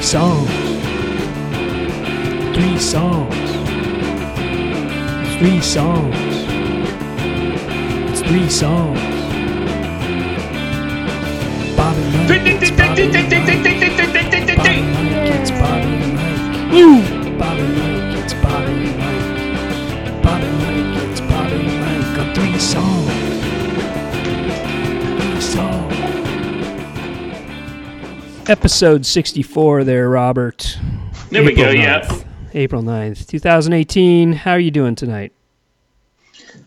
Three 0.00 0.06
songs. 0.06 0.48
Three 2.56 2.78
songs. 2.78 3.34
Three 5.36 5.60
songs. 5.60 6.16
It's 8.08 8.22
three 8.22 8.48
songs. 8.48 8.98
Bobby 11.76 12.00
Knight 12.00 12.44
gets 12.44 12.70
Bobby 12.70 13.08
Knight 13.08 13.28
gets 13.28 13.50
Bobby 15.50 15.90
Knight. 16.08 16.72
Woo! 16.72 17.19
Episode 28.50 29.06
64 29.06 29.84
there, 29.84 30.10
Robert. 30.10 30.76
There 31.30 31.44
we 31.44 31.54
go, 31.54 31.68
April 31.68 31.74
yeah. 31.76 32.00
9th. 32.00 32.26
April 32.52 32.82
9th, 32.82 33.28
2018. 33.28 34.32
How 34.32 34.50
are 34.50 34.58
you 34.58 34.72
doing 34.72 34.96
tonight? 34.96 35.32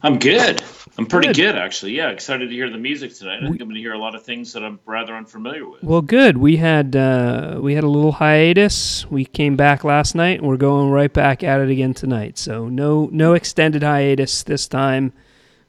I'm 0.01 0.17
good. 0.17 0.63
I'm 0.97 1.05
pretty 1.05 1.27
Good. 1.27 1.35
good. 1.35 1.55
actually. 1.57 1.91
Yeah, 1.91 2.11
excited 2.11 2.47
to 2.47 2.55
hear 2.55 2.69
the 2.69 2.77
music 2.77 3.13
tonight. 3.13 3.39
I 3.43 3.47
think 3.49 3.59
I'm 3.59 3.67
going 3.67 3.75
to 3.75 3.81
hear 3.81 3.91
a 3.91 3.97
lot 3.97 4.15
of 4.15 4.23
things 4.23 4.53
that 4.53 4.63
I'm 4.63 4.79
rather 4.85 5.13
unfamiliar 5.13 5.67
with. 5.67 5.83
Well, 5.83 6.01
good. 6.01 6.37
We 6.37 6.55
had 6.55 6.95
uh, 6.95 7.59
we 7.61 7.75
had 7.75 7.83
a 7.83 7.89
little 7.89 8.13
hiatus. 8.13 9.05
We 9.11 9.25
came 9.25 9.57
back 9.57 9.83
last 9.83 10.15
night, 10.15 10.39
and 10.39 10.47
we're 10.47 10.55
going 10.55 10.89
right 10.89 11.11
back 11.11 11.43
at 11.43 11.59
it 11.59 11.69
again 11.69 11.93
tonight. 11.93 12.37
So 12.37 12.69
no 12.69 13.09
no 13.11 13.33
extended 13.33 13.83
hiatus 13.83 14.41
this 14.43 14.69
time. 14.69 15.11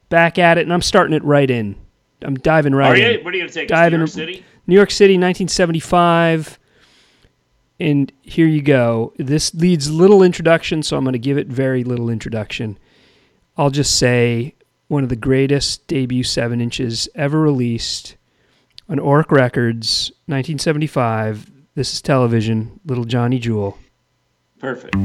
Back 0.07 0.39
at 0.39 0.57
it, 0.57 0.61
and 0.61 0.71
I'm 0.71 0.81
starting 0.81 1.13
it 1.13 1.25
right 1.25 1.51
in. 1.51 1.75
I'm 2.25 2.35
diving 2.35 2.73
right 2.73 2.91
Are 2.91 2.95
in. 2.95 3.19
you? 3.19 3.23
What 3.23 3.33
are 3.33 3.37
you 3.37 3.43
going 3.43 3.51
to 3.51 3.53
take? 3.53 3.67
to 3.69 3.75
New 3.75 3.95
in- 3.95 3.99
York 4.01 4.09
City? 4.09 4.45
New 4.67 4.75
York 4.75 4.91
City, 4.91 5.13
1975. 5.13 6.59
And 7.79 8.11
here 8.21 8.47
you 8.47 8.61
go. 8.61 9.13
This 9.17 9.53
leads 9.53 9.91
little 9.91 10.23
introduction, 10.23 10.81
so 10.81 10.97
I'm 10.97 11.03
going 11.03 11.13
to 11.13 11.19
give 11.19 11.37
it 11.37 11.47
very 11.47 11.83
little 11.83 12.09
introduction. 12.09 12.77
I'll 13.57 13.69
just 13.69 13.97
say 13.97 14.55
one 14.87 15.03
of 15.03 15.09
the 15.09 15.15
greatest 15.15 15.87
debut 15.87 16.23
7 16.23 16.61
inches 16.61 17.09
ever 17.15 17.39
released 17.41 18.15
on 18.87 18.97
Ork 18.99 19.31
Records, 19.31 20.09
1975. 20.27 21.51
This 21.75 21.93
is 21.93 22.01
television, 22.01 22.79
Little 22.85 23.03
Johnny 23.05 23.39
Jewel. 23.39 23.77
Perfect. 24.59 24.95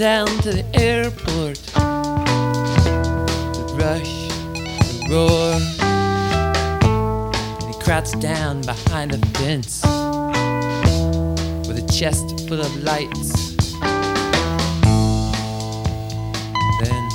Down 0.00 0.26
to 0.38 0.50
the 0.50 0.64
airport. 0.72 1.58
The 3.54 3.66
rush, 3.76 4.28
the 4.96 5.06
roar. 5.10 5.60
And 7.60 7.74
he 7.74 7.78
crouches 7.82 8.12
down 8.12 8.62
behind 8.62 9.12
a 9.12 9.18
fence 9.36 9.82
with 11.68 11.76
a 11.76 11.86
chest 11.92 12.48
full 12.48 12.62
of 12.62 12.82
lights. 12.82 13.54
Then 16.80 17.10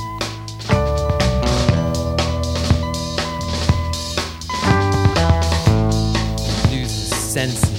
senses. 7.34 7.75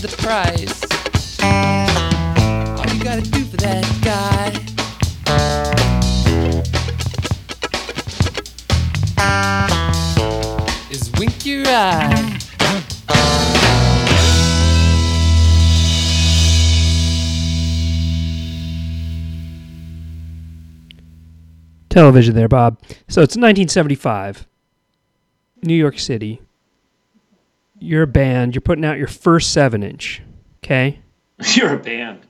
The 0.00 0.08
price. 0.16 0.80
All 1.42 2.86
you 2.94 3.04
gotta 3.04 3.20
do 3.20 3.44
for 3.44 3.58
that 3.58 3.84
guy 4.02 4.50
is 10.90 11.10
wink 11.18 11.44
your 11.44 11.66
eye. 11.66 12.38
Television 21.90 22.34
there, 22.34 22.48
Bob. 22.48 22.78
So 23.08 23.20
it's 23.20 23.36
1975, 23.36 24.46
New 25.62 25.74
York 25.74 25.98
City. 25.98 26.40
You're 27.80 28.02
a 28.02 28.06
band. 28.06 28.54
You're 28.54 28.60
putting 28.62 28.84
out 28.84 28.98
your 28.98 29.08
first 29.08 29.52
seven 29.52 29.82
inch. 29.82 30.22
Okay, 30.62 31.00
You're 31.54 31.74
a 31.74 31.78
band. 31.78 32.20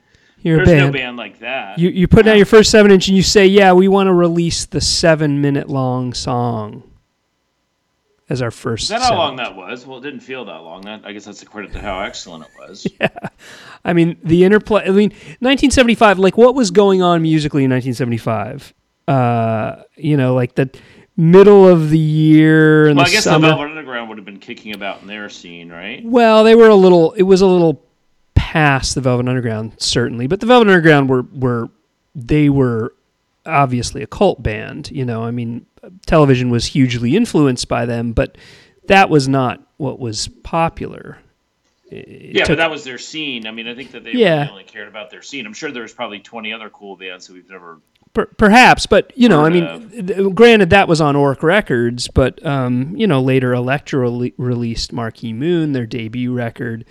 you're 0.40 0.59
There's 0.64 0.69
a 0.69 0.73
band. 0.73 0.92
no 0.92 0.99
band 0.99 1.16
like 1.16 1.40
that. 1.40 1.78
You 1.78 1.90
you 1.90 2.07
put 2.09 2.26
out 2.28 2.37
your 2.37 2.47
first 2.47 2.71
seven 2.71 2.90
inch, 2.92 3.09
and 3.09 3.16
you 3.16 3.23
say, 3.23 3.47
"Yeah, 3.47 3.73
we 3.73 3.88
want 3.88 4.07
to 4.07 4.12
release 4.14 4.64
the 4.66 4.80
seven 4.80 5.40
minute 5.40 5.69
long 5.69 6.14
song 6.14 6.85
as 8.28 8.40
our 8.40 8.50
first." 8.50 8.85
Is 8.85 8.88
that 8.90 9.02
how 9.02 9.16
long 9.16 9.37
that 9.37 9.57
was? 9.57 9.85
Well, 9.87 9.99
it 9.99 10.02
didn't 10.02 10.21
feel 10.21 10.45
that 10.45 10.59
long. 10.62 10.83
That 10.83 11.02
I 11.04 11.12
guess 11.12 11.25
that's 11.25 11.42
a 11.42 11.47
credit 11.47 11.73
to 11.73 11.80
how 11.80 12.00
excellent 12.00 12.45
it 12.45 12.50
was. 12.59 12.87
Yeah, 13.00 13.09
I 13.85 13.92
mean, 13.92 14.19
the 14.23 14.45
interplay. 14.45 14.83
I 14.83 14.90
mean, 14.90 15.11
1975. 15.40 16.19
Like, 16.19 16.37
what 16.38 16.54
was 16.54 16.71
going 16.71 17.02
on 17.02 17.23
musically 17.23 17.64
in 17.64 17.71
1975? 17.71 18.73
Uh, 19.09 19.83
you 19.97 20.16
know, 20.16 20.35
like 20.35 20.54
the 20.54 20.71
middle 21.16 21.66
of 21.66 21.90
the 21.90 21.99
year 21.99 22.87
and 22.87 22.97
Well, 22.97 23.04
the 23.07 23.11
I 23.11 23.14
guess 23.14 23.25
summer. 23.25 23.49
the 23.49 23.54
Velvet 23.57 23.70
Underground 23.81 24.09
would 24.11 24.19
have 24.19 24.25
been 24.25 24.39
kicking 24.39 24.75
about 24.75 25.01
in 25.03 25.09
their 25.09 25.29
scene, 25.29 25.71
right? 25.71 26.03
Well, 26.05 26.45
they 26.45 26.55
were 26.55 26.69
a 26.69 26.75
little. 26.75 27.13
It 27.13 27.23
was 27.23 27.41
a 27.41 27.47
little 27.47 27.83
past 28.35 28.95
the 28.95 29.01
Velvet 29.01 29.29
Underground, 29.29 29.73
certainly, 29.79 30.27
but 30.27 30.41
the 30.41 30.47
Velvet 30.47 30.69
Underground 30.69 31.09
were 31.09 31.23
were 31.33 31.69
they 32.15 32.49
were 32.51 32.95
obviously 33.47 34.03
a 34.03 34.07
cult 34.07 34.43
band. 34.43 34.91
You 34.91 35.05
know, 35.05 35.25
I 35.25 35.31
mean, 35.31 35.65
television 36.07 36.51
was 36.51 36.67
hugely 36.67 37.17
influenced 37.17 37.69
by 37.69 37.87
them, 37.87 38.13
but 38.13 38.37
that 38.87 39.09
was 39.09 39.29
not 39.29 39.61
what 39.79 39.99
was 39.99 40.29
popular. 40.43 41.19
It 41.91 42.35
Yeah, 42.37 42.45
took- 42.45 42.53
but 42.53 42.59
that 42.63 42.71
was 42.71 42.85
their 42.85 42.99
scene. 42.99 43.47
I 43.47 43.51
mean, 43.51 43.67
I 43.67 43.75
think 43.75 43.93
that 43.93 44.05
they 44.05 44.13
Yeah. 44.13 44.41
really 44.43 44.51
only 44.51 44.65
cared 44.65 44.89
about 44.89 45.11
their 45.11 45.23
scene. 45.23 45.47
I'm 45.47 45.55
sure 45.55 45.73
there 45.73 45.83
was 45.83 45.93
probably 45.93 46.21
20 46.21 46.53
other 46.53 46.69
cool 46.71 46.97
bands 46.97 47.27
that 47.27 47.33
we've 47.33 47.49
never. 47.51 47.81
Per- 48.12 48.26
perhaps, 48.26 48.87
but 48.87 49.12
you 49.17 49.29
know, 49.29 49.45
I 49.45 49.50
mean, 49.50 50.35
granted 50.35 50.71
that 50.71 50.88
was 50.88 51.00
on 51.00 51.14
Ork 51.14 51.45
Records, 51.45 52.09
but 52.09 52.45
um, 52.45 52.93
you 52.97 53.07
know, 53.07 53.21
later 53.23 53.52
Elektra 53.52 54.00
rele- 54.09 54.35
released 54.37 54.93
Marquee 54.93 55.33
Moon, 55.33 55.73
their 55.73 55.87
debut 55.87 56.33
record. 56.33 56.85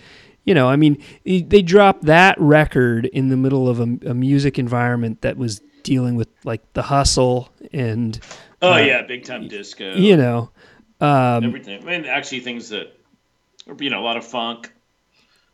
You 0.46 0.54
know, 0.54 0.70
I 0.70 0.78
mean, 0.78 0.98
they 1.26 1.62
dropped 1.62 2.06
that 2.06 2.40
record 2.40 3.06
in 3.08 3.28
the 3.28 3.36
middle 3.38 3.68
of 3.68 3.80
a, 3.82 3.84
a 4.10 4.14
music 4.14 4.58
environment 4.58 5.22
that 5.22 5.36
was 5.38 5.62
dealing 5.84 6.16
with 6.16 6.30
like 6.46 6.62
the 6.74 6.84
hustle 6.84 7.50
and 7.74 8.18
Oh 8.62 8.74
Uh, 8.74 8.78
yeah, 8.78 9.02
big 9.04 9.26
time 9.26 9.48
disco. 9.50 9.96
you 9.96 10.16
know, 10.16 10.52
um, 11.02 11.44
everything. 11.44 11.82
I 11.82 11.86
mean, 11.86 12.06
actually, 12.06 12.40
things 12.40 12.70
that, 12.70 12.98
you 13.80 13.90
know, 13.90 14.00
a 14.00 14.06
lot 14.06 14.16
of 14.18 14.26
funk. 14.26 14.72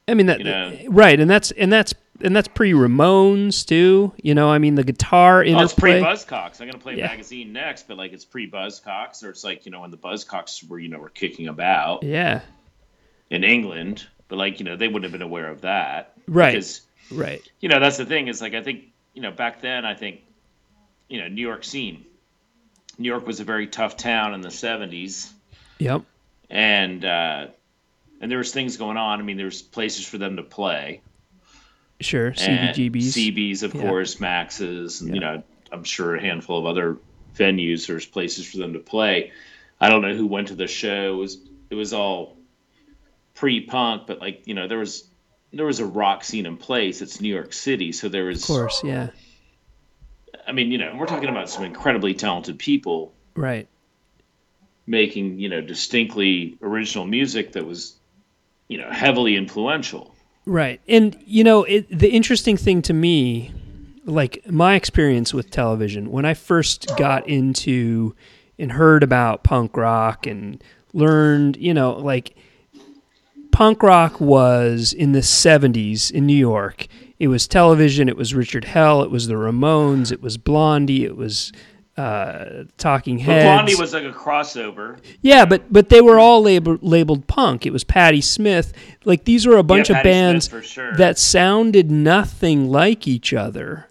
I 0.07 0.13
mean 0.13 0.27
that 0.27 0.37
You 0.39 0.45
know. 0.45 0.77
right, 0.89 1.19
and 1.19 1.29
that's 1.29 1.49
and 1.51 1.73
that's 1.73 1.93
and 2.21 2.35
that's 2.35 2.47
pre 2.47 2.71
Ramones 2.73 3.65
too. 3.65 4.13
You 4.21 4.33
know, 4.35 4.49
I 4.49 4.57
mean 4.57 4.75
the 4.75 4.83
guitar 4.83 5.39
Oh, 5.45 5.61
it's 5.61 5.73
pre. 5.73 5.91
Buzzcocks. 5.93 6.61
I'm 6.61 6.67
gonna 6.67 6.79
play 6.79 6.95
Yeah. 6.97 7.07
magazine 7.07 7.53
next, 7.53 7.87
but 7.87 7.97
like 7.97 8.13
it's 8.13 8.25
pre 8.25 8.49
Buzzcocks, 8.49 9.23
or 9.23 9.29
it's 9.29 9.43
like 9.43 9.65
you 9.65 9.71
know 9.71 9.81
when 9.81 9.91
the 9.91 9.97
Buzzcocks 9.97 10.67
were 10.67 10.79
you 10.79 10.87
know 10.89 10.99
were 10.99 11.09
kicking 11.09 11.47
about 11.47 12.03
yeah, 12.03 12.41
in 13.29 13.43
England, 13.43 14.05
but 14.27 14.37
like 14.37 14.59
you 14.59 14.65
know 14.65 14.75
they 14.75 14.87
wouldn't 14.87 15.03
have 15.03 15.11
been 15.11 15.21
aware 15.21 15.49
of 15.49 15.61
that, 15.61 16.13
Right. 16.27 16.51
Because 16.51 16.81
right. 17.11 17.41
you 17.59 17.69
know 17.69 17.79
that's 17.79 17.97
the 17.97 18.05
thing 18.05 18.27
is 18.27 18.41
like 18.41 18.53
I 18.53 18.63
think 18.63 18.85
you 19.13 19.21
know 19.21 19.31
back 19.31 19.61
then 19.61 19.85
I 19.85 19.93
think 19.95 20.21
you 21.07 21.21
know 21.21 21.27
New 21.27 21.41
York 21.41 21.63
scene. 21.63 22.05
New 22.97 23.09
York 23.09 23.27
was 23.27 23.41
a 23.41 23.43
very 23.43 23.67
tough 23.67 23.97
town 23.97 24.33
in 24.33 24.39
the 24.41 24.47
'70s, 24.49 25.29
Yep. 25.79 26.03
and 26.49 27.03
uh, 27.03 27.47
and 28.21 28.31
there 28.31 28.37
was 28.37 28.53
things 28.53 28.77
going 28.77 28.95
on. 28.95 29.19
I 29.19 29.23
mean, 29.23 29.35
there 29.35 29.47
was 29.47 29.61
places 29.61 30.05
for 30.07 30.17
them 30.17 30.37
to 30.37 30.43
play. 30.43 31.01
Sure. 32.01 32.31
CBGBs. 32.33 33.13
CBs, 33.13 33.63
of 33.63 33.73
Yeah. 33.73 33.81
course, 33.81 34.19
Max's, 34.19 35.01
and 35.01 35.13
you 35.15 35.21
know, 35.21 35.43
I'm 35.71 35.83
sure 35.83 36.15
a 36.15 36.21
handful 36.21 36.59
of 36.59 36.65
other 36.65 36.97
venues. 37.35 37.87
There's 37.87 38.05
places 38.05 38.45
for 38.49 38.57
them 38.57 38.73
to 38.73 38.79
play. 38.79 39.31
I 39.79 39.89
don't 39.89 40.01
know 40.01 40.13
who 40.15 40.25
went 40.27 40.49
to 40.49 40.55
the 40.55 40.67
show. 40.67 41.13
It 41.13 41.17
was 41.17 41.37
it 41.69 41.75
was 41.75 41.93
all 41.93 42.37
pre-punk, 43.33 44.07
but 44.07 44.19
like 44.19 44.43
you 44.45 44.53
know, 44.53 44.67
there 44.67 44.77
was 44.79 45.05
there 45.53 45.65
was 45.65 45.79
a 45.79 45.85
rock 45.85 46.23
scene 46.23 46.45
in 46.45 46.57
place. 46.57 47.01
It's 47.01 47.21
New 47.21 47.33
York 47.33 47.53
City, 47.53 47.91
so 47.91 48.09
there 48.09 48.25
was. 48.25 48.41
Of 48.41 48.47
course. 48.47 48.81
Yeah. 48.83 49.09
I 50.47 50.51
mean, 50.51 50.71
you 50.71 50.77
know, 50.77 50.95
we're 50.97 51.07
talking 51.07 51.29
about 51.29 51.49
some 51.49 51.63
incredibly 51.63 52.13
talented 52.13 52.59
people 52.59 53.13
Right. 53.35 53.67
making 54.85 55.39
you 55.39 55.49
know 55.49 55.61
distinctly 55.61 56.57
original 56.61 57.05
music 57.05 57.53
that 57.53 57.65
was 57.65 57.95
you 58.67 58.77
know 58.77 58.89
heavily 58.91 59.35
influential. 59.35 60.14
Right. 60.45 60.79
And 60.87 61.17
you 61.25 61.43
know, 61.43 61.63
it, 61.63 61.87
the 61.89 62.09
interesting 62.09 62.57
thing 62.57 62.81
to 62.83 62.93
me, 62.93 63.51
like 64.05 64.49
my 64.49 64.75
experience 64.75 65.33
with 65.33 65.49
television, 65.49 66.11
when 66.11 66.25
I 66.25 66.33
first 66.33 66.95
got 66.97 67.27
into 67.27 68.15
and 68.57 68.71
heard 68.71 69.03
about 69.03 69.43
punk 69.43 69.75
rock 69.75 70.27
and 70.27 70.63
learned, 70.93 71.57
you 71.57 71.73
know, 71.73 71.93
like 71.93 72.35
punk 73.51 73.81
rock 73.83 74.19
was 74.19 74.93
in 74.93 75.11
the 75.13 75.19
70s 75.19 76.11
in 76.11 76.25
New 76.25 76.37
York. 76.37 76.87
It 77.19 77.29
was 77.29 77.47
television, 77.47 78.09
it 78.09 78.17
was 78.17 78.33
Richard 78.33 78.65
Hell, 78.65 79.01
it 79.01 79.09
was 79.09 79.27
the 79.27 79.35
Ramones, 79.35 80.11
it 80.11 80.21
was 80.21 80.37
Blondie, 80.37 81.05
it 81.05 81.15
was 81.15 81.51
uh, 81.97 82.63
Talking 82.77 83.17
But 83.17 83.23
Heads. 83.25 83.45
Blondie 83.45 83.75
was 83.75 83.93
like 83.93 84.03
a 84.03 84.11
crossover. 84.11 84.97
Yeah, 85.21 85.45
but 85.45 85.71
but 85.71 85.89
they 85.89 86.01
were 86.01 86.19
all 86.19 86.41
labeled 86.41 86.83
labeled 86.83 87.27
punk. 87.27 87.65
It 87.65 87.71
was 87.71 87.83
Patti 87.83 88.21
Smith. 88.21 88.73
Like 89.05 89.23
these 89.25 89.47
were 89.47 89.57
a 89.57 89.63
bunch 89.63 89.89
Yeah, 89.89 89.97
of 89.97 90.03
Patti 90.03 90.09
bands 90.09 90.49
sure. 90.63 90.95
that 90.97 91.17
sounded 91.17 91.89
nothing 91.91 92.69
like 92.69 93.07
each 93.07 93.33
other, 93.33 93.87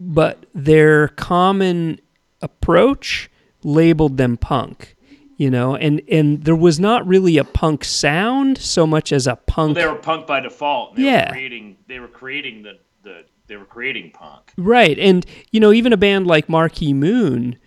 but 0.00 0.46
their 0.54 1.08
common 1.08 2.00
approach 2.40 3.30
labeled 3.62 4.16
them 4.16 4.36
punk. 4.36 4.94
You 5.38 5.50
know, 5.50 5.76
and 5.76 6.00
and 6.10 6.44
there 6.44 6.56
was 6.56 6.80
not 6.80 7.06
really 7.06 7.36
a 7.36 7.44
punk 7.44 7.84
sound 7.84 8.56
so 8.56 8.86
much 8.86 9.12
as 9.12 9.26
a 9.26 9.32
Well, 9.32 9.40
punk. 9.46 9.74
they 9.76 9.86
were 9.86 9.94
punk 9.96 10.26
by 10.26 10.40
default. 10.40 10.96
They 10.96 11.02
Yeah. 11.02 11.26
were 11.28 11.32
creating 11.32 11.76
they 11.86 12.00
were 12.00 12.08
creating 12.08 12.62
the, 12.62 12.78
the 13.02 13.24
they 13.46 13.56
were 13.56 13.64
creating 13.64 14.10
punk. 14.12 14.52
right, 14.56 14.98
and 14.98 15.24
you 15.50 15.60
know, 15.60 15.72
even 15.72 15.92
a 15.92 15.96
band 15.96 16.26
like 16.26 16.48
Marquee 16.48 16.92
Moon. 16.92 17.58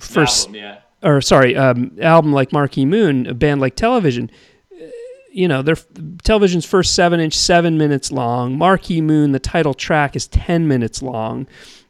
First, 0.00 0.46
Album, 0.46 0.60
yeah. 0.60 0.78
or 1.02 1.20
sorry, 1.20 1.54
um, 1.56 1.96
album 2.00 2.32
like 2.32 2.52
Marquee 2.52 2.86
Moon, 2.86 3.26
a 3.26 3.34
band 3.34 3.60
like 3.60 3.74
Television. 3.76 4.30
uh, 4.72 4.84
You 5.30 5.48
know, 5.48 5.60
their 5.62 5.76
television's 6.22 6.64
first 6.64 6.94
seven 6.94 7.20
inch, 7.20 7.34
seven 7.36 7.76
minutes 7.76 8.10
long. 8.10 8.56
Marquee 8.56 9.00
Moon, 9.00 9.32
the 9.32 9.38
title 9.38 9.74
track 9.74 10.16
is 10.16 10.26
ten 10.26 10.66
minutes 10.66 11.02
long. 11.02 11.46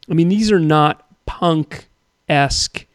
I 0.09 0.13
mean, 0.13 0.27
these 0.27 0.51
are 0.51 0.59
not 0.59 1.05
punk 1.25 1.87
esque 2.27 2.85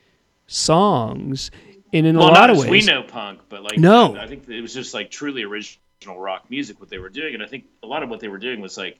songs, 0.47 1.51
and 1.93 2.07
in 2.07 2.17
Well, 2.17 2.31
a 2.31 2.33
lot 2.33 2.51
of 2.51 2.59
ways, 2.59 2.69
we 2.71 2.83
know 2.83 3.03
punk, 3.03 3.41
but 3.49 3.63
like 3.63 3.79
No. 3.79 4.17
I 4.17 4.27
think 4.27 4.49
it 4.49 4.61
was 4.61 4.75
just 4.75 4.93
like 4.93 5.11
truly 5.11 5.45
original 5.45 6.19
rock 6.19 6.45
music 6.51 6.81
what 6.81 6.91
they 6.91 6.99
were 6.99 7.09
doing, 7.09 7.35
and 7.35 7.43
I 7.43 7.47
think 7.47 7.65
a 7.83 7.87
lot 7.87 8.03
of 8.03 8.11
what 8.11 8.21
they 8.21 8.29
were 8.29 8.39
doing 8.39 8.61
was 8.61 8.77
like 8.77 8.99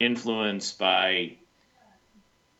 influenced 0.00 0.78
by 0.78 1.32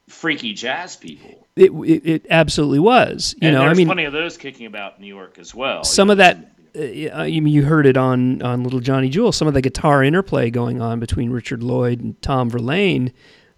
freaky 0.09 0.54
jazz 0.54 0.97
people. 0.97 1.47
it, 1.57 1.71
it, 1.73 2.07
it 2.07 2.26
absolutely 2.30 2.78
was. 2.78 3.35
You 3.40 3.49
and 3.49 3.57
know, 3.57 3.62
I 3.66 3.75
mean, 3.75 3.87
plenty 3.87 4.04
of 4.04 4.12
those 4.12 4.37
kicking 4.37 4.66
about 4.66 4.97
in 4.97 5.02
New 5.02 5.09
York 5.14 5.38
as 5.38 5.54
well. 5.54 5.85
some 5.85 6.09
You 6.09 6.12
of 6.12 6.18
know, 6.18 6.25
that 6.25 7.12
uh, 7.12 7.14
I 7.16 7.26
mean, 7.28 7.49
you 7.49 7.64
heard 7.64 7.87
it 7.87 7.97
on 7.97 8.40
on 8.42 8.62
Little 8.62 8.80
Johnny 8.80 9.09
Jewel. 9.09 9.33
Some 9.33 9.49
of 9.49 9.54
the 9.54 9.61
guitar 9.62 10.02
interplay 10.02 10.50
going 10.50 10.80
on 10.80 11.00
between 11.00 11.30
Richard 11.30 11.62
Lloyd 11.62 12.00
and 12.00 12.21
Tom 12.23 12.49
Verlaine. 12.50 13.12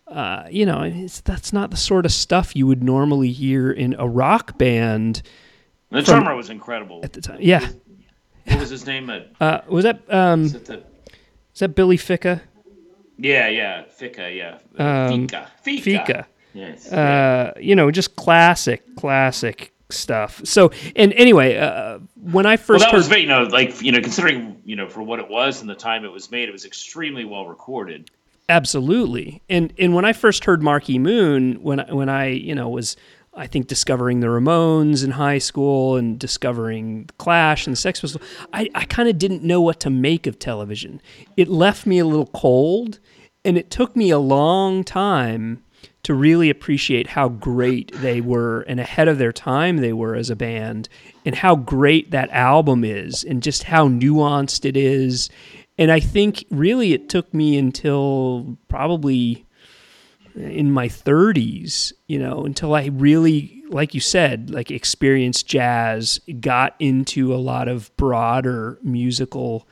Uh, 0.07 0.45
you 0.51 0.67
know, 0.67 0.83
it's, 0.83 1.21
that's 1.21 1.53
not 1.53 1.71
the 1.71 1.77
sort 1.77 2.05
of 2.05 2.11
stuff 2.11 2.57
you 2.57 2.67
would 2.67 2.83
normally 2.83 3.31
hear 3.31 3.71
in 3.71 3.95
a 3.97 4.09
rock 4.09 4.59
band 4.59 5.23
The 5.91 6.03
from- 6.03 6.23
drummer 6.23 6.35
was 6.37 6.51
incredible. 6.51 7.01
at 7.05 7.13
the 7.13 7.21
time. 7.21 7.39
Yeah, 7.41 7.69
What 8.47 8.59
was 8.59 8.71
his 8.71 8.85
name? 8.87 9.09
Uh, 9.09 9.21
uh, 9.41 9.61
was 9.69 9.85
that 9.85 10.03
um, 10.13 10.45
is 10.45 10.55
it 10.57 10.65
the- 10.65 10.83
that 11.61 11.75
Billy 11.77 11.97
Ficca? 11.99 12.41
Yeah, 13.21 13.49
yeah, 13.49 13.83
Ficca, 13.99 14.35
yeah, 14.35 14.59
Um, 14.79 15.27
Ficca, 15.29 15.47
Ficca. 15.65 15.83
Ficca. 15.83 16.25
Yes. 16.55 16.91
Uh, 16.93 17.53
you 17.61 17.75
know, 17.77 17.91
just 17.91 18.17
classic, 18.17 18.83
classic 18.97 19.73
stuff. 19.91 20.41
So, 20.45 20.73
and 20.97 21.13
anyway, 21.13 21.57
uh, 21.59 21.99
when 22.33 22.47
I 22.47 22.57
first 22.57 22.69
Well, 22.69 22.79
that 22.81 22.91
heard, 22.93 22.97
was 22.97 23.09
very, 23.09 23.21
you 23.23 23.27
know, 23.29 23.43
like 23.45 23.81
you 23.83 23.93
know, 23.93 24.01
considering 24.01 24.61
you 24.65 24.75
know 24.77 24.89
for 24.89 25.03
what 25.03 25.19
it 25.21 25.29
was 25.29 25.61
and 25.61 25.69
the 25.71 25.75
time 25.75 26.05
it 26.05 26.11
was 26.13 26.31
made, 26.31 26.49
it 26.49 26.53
was 26.53 26.65
extremely 26.65 27.25
well 27.25 27.47
recorded. 27.47 28.11
Absolutely. 28.49 29.41
And 29.49 29.73
and 29.79 29.95
when 29.95 30.05
I 30.05 30.13
first 30.13 30.45
heard 30.45 30.61
Marquee 30.63 30.99
Moon, 30.99 31.63
when 31.63 31.81
I- 31.81 31.93
when 31.93 32.09
I 32.09 32.27
you 32.29 32.55
know 32.55 32.69
was 32.69 32.97
I 33.33 33.47
think 33.47 33.69
discovering 33.69 34.21
the 34.21 34.27
Ramones 34.27 35.05
in 35.05 35.13
high 35.13 35.39
school 35.39 35.97
and 35.97 36.19
discovering 36.19 37.09
Clash 37.19 37.67
and 37.67 37.79
Sex 37.79 38.01
Pistols, 38.01 38.23
I, 38.53 38.69
I 38.75 38.85
kind 38.85 39.09
of 39.09 39.19
didn't 39.19 39.45
know 39.45 39.61
what 39.61 39.79
to 39.81 39.91
make 39.91 40.27
of 40.27 40.39
television. 40.39 41.01
It 41.37 41.49
left 41.49 41.87
me 41.87 42.01
a 42.01 42.05
little 42.05 42.27
cold, 42.27 42.99
and 43.45 43.57
it 43.57 43.71
took 43.71 43.95
me 43.95 44.11
a 44.11 44.19
long 44.19 44.83
time 44.83 45.63
to 46.03 46.15
really 46.15 46.51
appreciate 46.51 47.09
how 47.09 47.29
great 47.29 47.93
they 47.95 48.21
were 48.21 48.63
and 48.63 48.81
ahead 48.81 49.07
of 49.07 49.19
their 49.19 49.33
time 49.33 49.77
they 49.77 49.93
were 49.93 50.17
as 50.17 50.29
a 50.29 50.37
band, 50.37 50.89
and 51.25 51.37
how 51.37 51.55
great 51.55 52.11
that 52.11 52.31
album 52.31 52.83
is, 52.85 53.23
and 53.23 53.43
just 53.43 53.63
how 53.65 53.87
nuanced 53.87 54.65
it 54.65 54.77
is. 54.77 55.31
And 55.79 55.93
I 55.93 56.01
think 56.01 56.45
really 56.51 56.95
it 56.95 57.09
took 57.09 57.33
me 57.33 57.57
until 57.57 58.59
probably 58.69 59.47
in 60.35 60.71
my 60.71 60.89
30s, 60.89 61.93
you 62.07 62.19
know, 62.19 62.45
until 62.45 62.75
I 62.75 62.87
really, 62.87 63.63
like 63.69 63.95
you 63.95 64.01
said, 64.01 64.51
like 64.51 64.71
experienced 64.71 65.47
jazz, 65.47 66.21
got 66.41 66.75
into 66.79 67.35
a 67.35 67.37
lot 67.37 67.69
of 67.69 67.95
broader 67.97 68.79
musical 68.83 69.67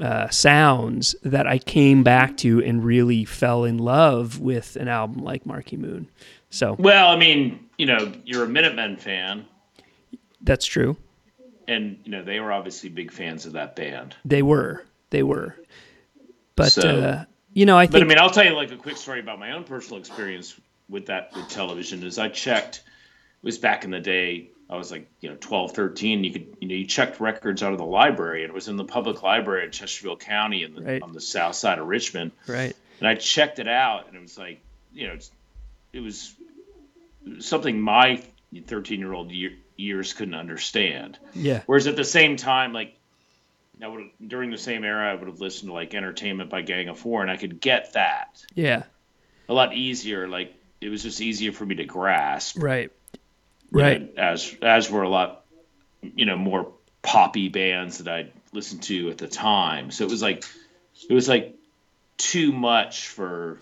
uh, 0.00 0.28
sounds 0.28 1.14
that 1.22 1.46
I 1.46 1.58
came 1.58 2.02
back 2.02 2.36
to 2.38 2.62
and 2.62 2.84
really 2.84 3.24
fell 3.24 3.64
in 3.64 3.78
love 3.78 4.40
with 4.40 4.76
an 4.76 4.88
album 4.88 5.22
like 5.22 5.46
Marquee 5.46 5.76
Moon. 5.76 6.08
So 6.50 6.74
Well, 6.78 7.08
I 7.08 7.16
mean, 7.16 7.60
you 7.78 7.86
know, 7.86 8.12
you're 8.24 8.44
a 8.44 8.48
Minutemen 8.48 8.96
fan, 8.96 9.46
that's 10.40 10.66
true. 10.66 10.96
and 11.66 11.98
you 12.04 12.10
know 12.10 12.22
they 12.22 12.38
were 12.40 12.52
obviously 12.52 12.90
big 12.90 13.10
fans 13.10 13.46
of 13.46 13.52
that 13.54 13.74
band. 13.76 14.14
They 14.24 14.42
were, 14.42 14.84
they 15.10 15.22
were, 15.22 15.56
but 16.56 16.72
So- 16.72 17.00
uh, 17.00 17.24
you 17.54 17.64
know, 17.66 17.76
I 17.78 17.86
But 17.86 17.92
think 17.92 18.04
I 18.04 18.08
mean, 18.08 18.18
I'll 18.18 18.30
tell 18.30 18.44
you 18.44 18.52
like 18.54 18.70
a 18.72 18.76
quick 18.76 18.96
story 18.98 19.20
about 19.20 19.38
my 19.38 19.52
own 19.52 19.64
personal 19.64 19.98
experience 19.98 20.54
with 20.88 21.06
that 21.06 21.34
with 21.34 21.48
television. 21.48 22.02
Is 22.02 22.18
I 22.18 22.28
checked, 22.28 22.76
it 22.78 23.46
was 23.46 23.56
back 23.58 23.84
in 23.84 23.90
the 23.90 24.00
day. 24.00 24.50
I 24.68 24.76
was 24.76 24.90
like, 24.90 25.06
you 25.20 25.28
know, 25.30 25.36
12, 25.40 25.72
13. 25.72 26.24
You 26.24 26.32
could, 26.32 26.56
you 26.60 26.68
know, 26.68 26.74
you 26.74 26.86
checked 26.86 27.20
records 27.20 27.62
out 27.62 27.72
of 27.72 27.78
the 27.78 27.84
library, 27.84 28.42
and 28.44 28.50
it 28.50 28.54
was 28.54 28.68
in 28.68 28.76
the 28.76 28.84
public 28.84 29.22
library 29.22 29.64
in 29.66 29.70
Chesterfield 29.70 30.20
County, 30.20 30.62
in 30.62 30.74
the, 30.74 30.82
Right. 30.82 31.02
on 31.02 31.12
the 31.12 31.20
south 31.20 31.54
side 31.54 31.78
of 31.78 31.86
Richmond. 31.86 32.32
right, 32.46 32.74
And 32.98 33.08
I 33.08 33.14
checked 33.14 33.58
it 33.58 33.68
out, 33.68 34.08
and 34.08 34.16
it 34.16 34.22
was 34.22 34.38
like, 34.38 34.60
you 34.94 35.06
know, 35.06 35.12
it's, 35.14 35.30
it 35.92 36.00
was 36.00 36.34
something 37.40 37.78
my 37.80 38.22
13 38.66 38.98
year 39.00 39.12
old 39.12 39.30
year, 39.30 39.52
years 39.76 40.12
couldn't 40.14 40.34
understand. 40.34 41.18
yeah, 41.34 41.60
Whereas 41.66 41.86
at 41.86 41.96
the 41.96 42.04
same 42.04 42.36
time, 42.36 42.72
like 42.72 42.96
I 43.82 43.88
would 43.88 44.10
during 44.26 44.50
the 44.50 44.58
same 44.58 44.84
era, 44.84 45.10
I 45.10 45.14
would 45.14 45.28
have 45.28 45.40
listened 45.40 45.70
to 45.70 45.74
like 45.74 45.94
Entertainment 45.94 46.50
by 46.50 46.62
Gang 46.62 46.88
of 46.88 46.98
Four, 46.98 47.22
and 47.22 47.30
I 47.30 47.36
could 47.36 47.60
get 47.60 47.92
that 47.94 48.44
yeah, 48.54 48.84
a 49.48 49.54
lot 49.54 49.74
easier. 49.74 50.28
Like 50.28 50.54
it 50.80 50.88
was 50.88 51.02
just 51.02 51.20
easier 51.20 51.52
for 51.52 51.64
me 51.66 51.76
to 51.76 51.84
grasp. 51.84 52.62
right, 52.62 52.90
you 53.72 53.84
know, 53.84 53.98
right, 53.98 54.10
as 54.16 54.54
as 54.62 54.90
were 54.90 55.02
a 55.02 55.08
lot, 55.08 55.44
you 56.02 56.26
know, 56.26 56.36
more 56.36 56.72
poppy 57.02 57.48
bands 57.48 57.98
that 57.98 58.08
I 58.08 58.32
listened 58.52 58.82
to 58.84 59.10
at 59.10 59.18
the 59.18 59.28
time. 59.28 59.90
So 59.90 60.04
it 60.04 60.10
was 60.10 60.22
like 60.22 60.44
it 61.08 61.14
was 61.14 61.28
like 61.28 61.56
too 62.18 62.52
much 62.52 63.08
for 63.08 63.60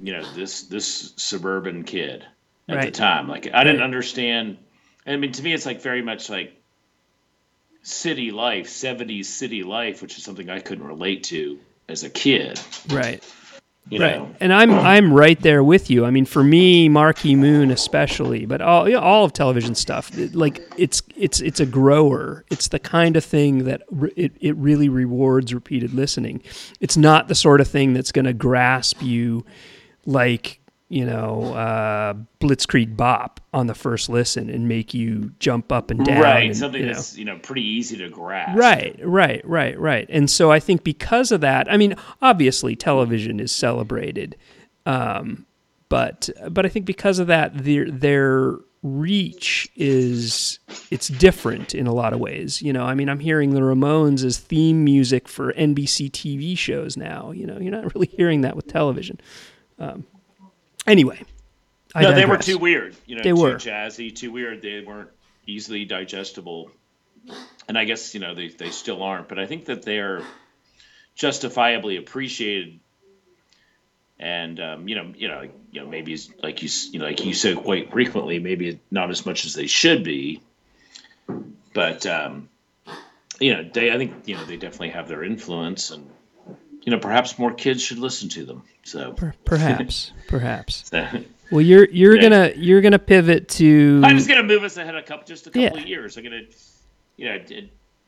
you 0.00 0.12
know 0.12 0.24
this 0.24 0.62
this 0.64 1.14
suburban 1.16 1.84
kid 1.84 2.26
at 2.68 2.82
the 2.82 2.90
time. 2.90 3.28
Like 3.28 3.48
I 3.52 3.64
didn't 3.64 3.80
Right. 3.80 3.84
understand. 3.84 4.58
I 5.06 5.16
mean, 5.16 5.32
to 5.32 5.42
me, 5.42 5.52
it's 5.52 5.66
like 5.66 5.82
very 5.82 6.02
much 6.02 6.30
like 6.30 6.60
city 7.84 8.32
life, 8.32 8.66
'70s 8.66 9.26
city 9.26 9.62
life, 9.62 10.02
which 10.02 10.18
is 10.18 10.24
something 10.24 10.50
I 10.50 10.58
couldn't 10.58 10.86
relate 10.86 11.22
to 11.24 11.58
as 11.88 12.02
a 12.02 12.10
kid. 12.10 12.58
right. 12.90 13.22
You 13.90 14.00
right. 14.00 14.16
know, 14.16 14.34
and 14.40 14.50
i'm 14.50 14.70
i'm 14.70 15.12
right 15.12 15.38
there 15.42 15.62
with 15.62 15.90
you. 15.90 16.06
I 16.06 16.10
mean 16.10 16.24
for 16.24 16.42
me 16.42 16.88
marquee 16.88 17.36
moon 17.36 17.70
especially 17.70 18.46
but 18.46 18.62
all 18.62 18.88
yeah, 18.88 18.96
all 18.96 19.26
of 19.26 19.34
television 19.34 19.74
stuff 19.74 20.16
it- 20.16 20.34
like 20.34 20.62
it's 20.78 21.02
it's 21.16 21.42
it's 21.42 21.60
a 21.60 21.66
grower. 21.66 22.46
It's 22.50 22.68
the 22.68 22.78
kind 22.78 23.14
of 23.14 23.22
thing 23.26 23.64
that 23.64 23.82
re- 23.90 24.12
it, 24.16 24.32
it 24.40 24.56
really 24.56 24.88
rewards 24.88 25.52
repeated 25.52 25.92
listening. 25.92 26.42
It's 26.80 26.96
not 26.96 27.28
the 27.28 27.34
sort 27.34 27.60
of 27.60 27.68
thing 27.68 27.92
that's 27.92 28.10
going 28.10 28.24
to 28.24 28.32
grasp 28.32 29.02
you 29.02 29.44
like 30.06 30.60
you 30.88 31.04
know 31.04 31.54
uh, 31.54 32.14
blitzkrieg 32.40 32.96
bop 32.96 33.40
on 33.52 33.66
the 33.66 33.74
first 33.74 34.08
listen 34.08 34.50
and 34.50 34.68
make 34.68 34.92
you 34.92 35.32
jump 35.38 35.72
up 35.72 35.90
and 35.90 36.04
down 36.04 36.20
right? 36.20 36.46
and, 36.46 36.56
something 36.56 36.82
you 36.82 36.88
know. 36.88 36.94
that's 36.94 37.16
you 37.16 37.24
know 37.24 37.38
pretty 37.38 37.62
easy 37.62 37.96
to 37.96 38.08
grasp. 38.08 38.58
Right, 38.58 38.98
right, 39.02 39.40
right, 39.46 39.78
right. 39.78 40.06
And 40.10 40.30
so 40.30 40.50
I 40.50 40.60
think 40.60 40.84
because 40.84 41.32
of 41.32 41.40
that, 41.40 41.70
I 41.72 41.76
mean, 41.76 41.94
obviously 42.20 42.76
television 42.76 43.40
is 43.40 43.50
celebrated, 43.50 44.36
um, 44.86 45.46
but 45.88 46.28
but 46.50 46.66
I 46.66 46.68
think 46.68 46.84
because 46.84 47.18
of 47.18 47.28
that, 47.28 47.56
their 47.56 47.90
their 47.90 48.58
reach 48.82 49.66
is 49.76 50.58
it's 50.90 51.08
different 51.08 51.74
in 51.74 51.86
a 51.86 51.94
lot 51.94 52.12
of 52.12 52.20
ways. 52.20 52.60
You 52.60 52.72
know, 52.72 52.84
I 52.84 52.94
mean, 52.94 53.08
I'm 53.08 53.20
hearing 53.20 53.50
the 53.54 53.60
Ramones 53.60 54.22
as 54.24 54.38
theme 54.38 54.84
music 54.84 55.26
for 55.26 55.54
NBC 55.54 56.10
TV 56.10 56.56
shows 56.56 56.96
now. 56.96 57.30
You 57.32 57.46
know, 57.46 57.58
you're 57.58 57.72
not 57.72 57.94
really 57.94 58.08
hearing 58.08 58.42
that 58.42 58.54
with 58.54 58.66
television. 58.66 59.18
Um, 59.78 60.06
anyway, 60.86 61.20
I 61.94 62.02
no, 62.02 62.12
they 62.12 62.24
were 62.24 62.38
too 62.38 62.58
weird. 62.58 62.96
You 63.06 63.16
know, 63.16 63.22
They 63.22 63.30
too 63.30 63.36
were. 63.40 63.54
jazzy, 63.54 64.14
too 64.14 64.32
weird. 64.32 64.62
They 64.62 64.82
weren't 64.86 65.10
easily 65.46 65.84
digestible, 65.84 66.70
and 67.68 67.78
I 67.78 67.84
guess 67.84 68.14
you 68.14 68.20
know 68.20 68.34
they 68.34 68.48
they 68.48 68.70
still 68.70 69.02
aren't. 69.02 69.28
But 69.28 69.38
I 69.38 69.46
think 69.46 69.66
that 69.66 69.82
they're 69.82 70.22
justifiably 71.14 71.96
appreciated, 71.96 72.80
and 74.18 74.58
um, 74.60 74.88
you 74.88 74.96
know, 74.96 75.12
you 75.16 75.28
know, 75.28 75.48
you 75.70 75.80
know, 75.80 75.86
maybe 75.88 76.18
like 76.42 76.62
you 76.62 76.68
you 76.92 76.98
know, 76.98 77.06
like 77.06 77.24
you 77.24 77.34
said 77.34 77.58
quite 77.58 77.92
frequently, 77.92 78.38
maybe 78.38 78.80
not 78.90 79.10
as 79.10 79.24
much 79.24 79.44
as 79.44 79.54
they 79.54 79.66
should 79.66 80.04
be, 80.04 80.40
but 81.72 82.06
um, 82.06 82.48
you 83.38 83.54
know, 83.54 83.68
they 83.72 83.92
I 83.92 83.98
think 83.98 84.26
you 84.26 84.34
know 84.36 84.44
they 84.44 84.56
definitely 84.56 84.90
have 84.90 85.08
their 85.08 85.22
influence, 85.22 85.90
and 85.90 86.08
you 86.84 86.90
know, 86.92 86.98
perhaps 86.98 87.38
more 87.38 87.52
kids 87.52 87.82
should 87.82 87.98
listen 87.98 88.28
to 88.30 88.44
them. 88.44 88.62
So. 88.84 89.12
Per- 89.12 89.34
perhaps, 89.44 90.12
perhaps. 90.28 90.90
Well, 91.50 91.60
you're 91.60 91.88
you're 91.90 92.16
Yeah. 92.16 92.22
gonna 92.22 92.52
you're 92.56 92.80
gonna 92.80 92.98
pivot 92.98 93.48
to 93.50 94.00
I'm 94.04 94.16
just 94.16 94.28
gonna 94.28 94.42
move 94.42 94.62
us 94.64 94.76
ahead 94.76 94.94
a 94.94 95.02
couple, 95.02 95.26
just 95.26 95.46
a 95.46 95.50
couple 95.50 95.62
Yeah. 95.62 95.82
of 95.82 95.86
years. 95.88 96.16
I'm 96.16 96.24
gonna, 96.24 96.42
you 97.16 97.26
know, 97.28 97.38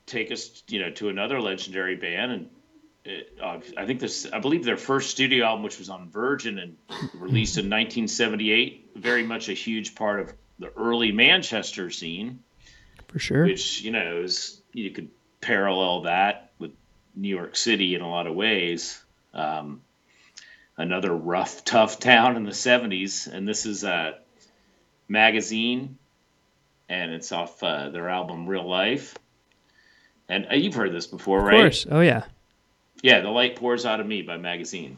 take 0.06 0.30
us, 0.30 0.62
you 0.68 0.80
know, 0.80 0.90
to 0.92 1.08
another 1.08 1.40
legendary 1.40 1.96
band, 1.96 2.32
and 2.32 3.24
uh, 3.42 3.58
I 3.76 3.86
think 3.86 4.00
this, 4.00 4.26
I 4.32 4.40
believe 4.40 4.64
their 4.64 4.76
first 4.76 5.10
studio 5.10 5.44
album, 5.46 5.62
which 5.62 5.78
was 5.78 5.90
on 5.90 6.10
Virgin 6.10 6.58
and 6.58 6.76
released 7.14 7.56
in 7.56 7.66
1978, 7.70 8.90
very 8.96 9.22
much 9.22 9.48
a 9.48 9.52
huge 9.52 9.94
part 9.94 10.20
of 10.20 10.32
the 10.58 10.70
early 10.76 11.12
Manchester 11.12 11.90
scene, 11.90 12.40
for 13.08 13.18
sure. 13.18 13.44
which 13.44 13.82
you 13.82 13.90
know 13.92 14.22
is 14.22 14.60
you 14.72 14.90
could 14.90 15.08
parallel 15.40 16.02
that 16.02 16.45
New 17.16 17.34
York 17.34 17.56
City 17.56 17.94
in 17.94 18.02
a 18.02 18.08
lot 18.08 18.26
of 18.26 18.34
ways. 18.34 19.02
Um, 19.34 19.80
another 20.76 21.12
rough, 21.12 21.64
tough 21.64 21.98
town 21.98 22.36
in 22.36 22.44
the 22.44 22.50
70s, 22.50 23.26
and 23.26 23.48
this 23.48 23.66
is 23.66 23.82
a 23.82 24.18
magazine, 25.08 25.98
and 26.88 27.12
it's 27.12 27.32
off 27.32 27.62
uh, 27.62 27.88
their 27.88 28.08
album 28.08 28.46
Real 28.46 28.68
Life. 28.68 29.16
And 30.28 30.46
uh, 30.50 30.54
you've 30.54 30.74
heard 30.74 30.92
this 30.92 31.06
before, 31.06 31.40
right? 31.40 31.54
Of 31.54 31.60
course. 31.60 31.86
Oh 31.90 32.00
yeah. 32.00 32.24
Yeah, 33.02 33.20
The 33.20 33.30
Light 33.30 33.56
Pours 33.56 33.84
Out 33.86 34.00
of 34.00 34.06
Me 34.06 34.22
by 34.22 34.36
Magazine. 34.36 34.96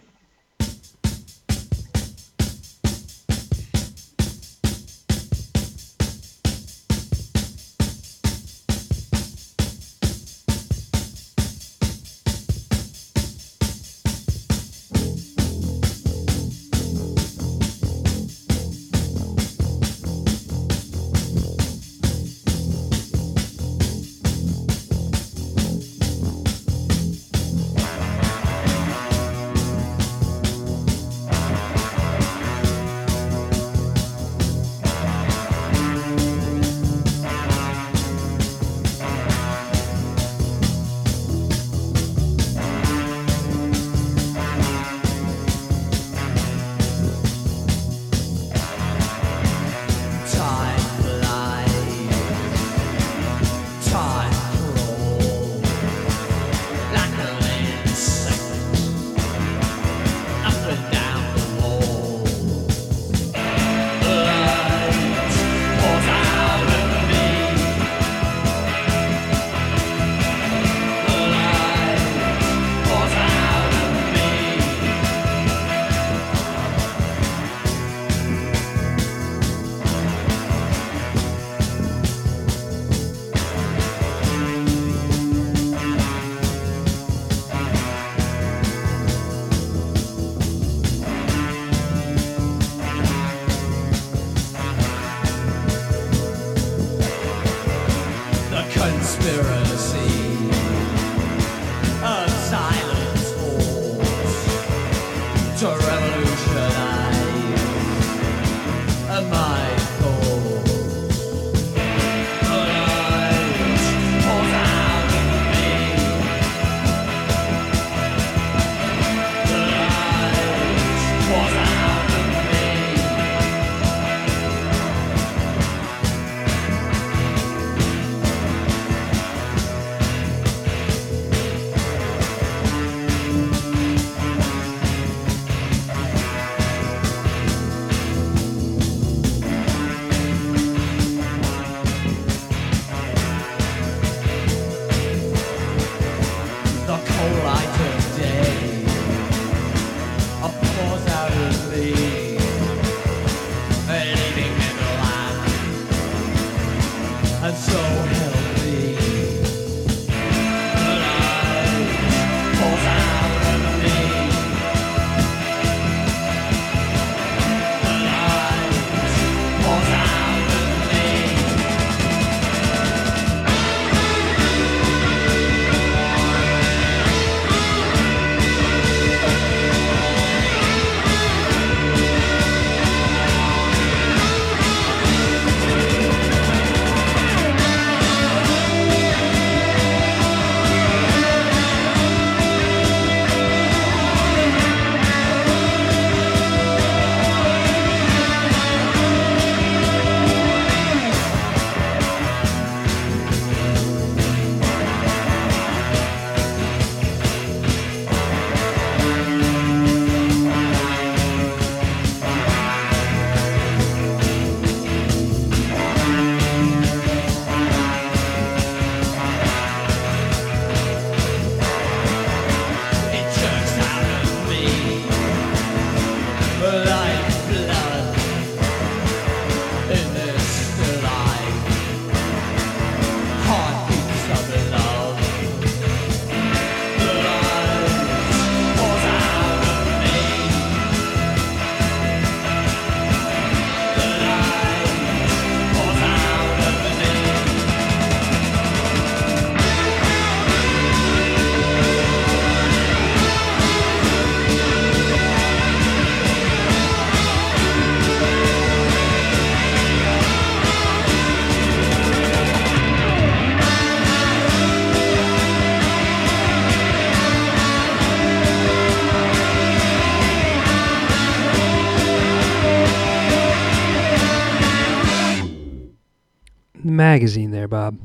Magazine 277.12 277.50
there, 277.50 277.68
Bob. 277.68 277.98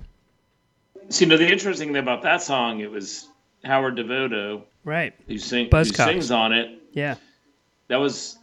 See, 1.09 1.25
no, 1.25 1.37
the 1.37 1.51
interesting 1.51 1.89
thing 1.89 1.97
about 1.97 2.21
that 2.23 2.41
song, 2.41 2.79
it 2.79 2.89
was 2.89 3.27
Howard 3.63 3.95
Devoto 3.97 4.63
Right. 4.83 5.13
who, 5.27 5.37
sing, 5.37 5.69
who 5.71 5.83
sings 5.83 6.31
on 6.31 6.53
it. 6.53 6.81
Yeah. 6.93 7.15
That 7.89 7.97
was, 7.97 8.37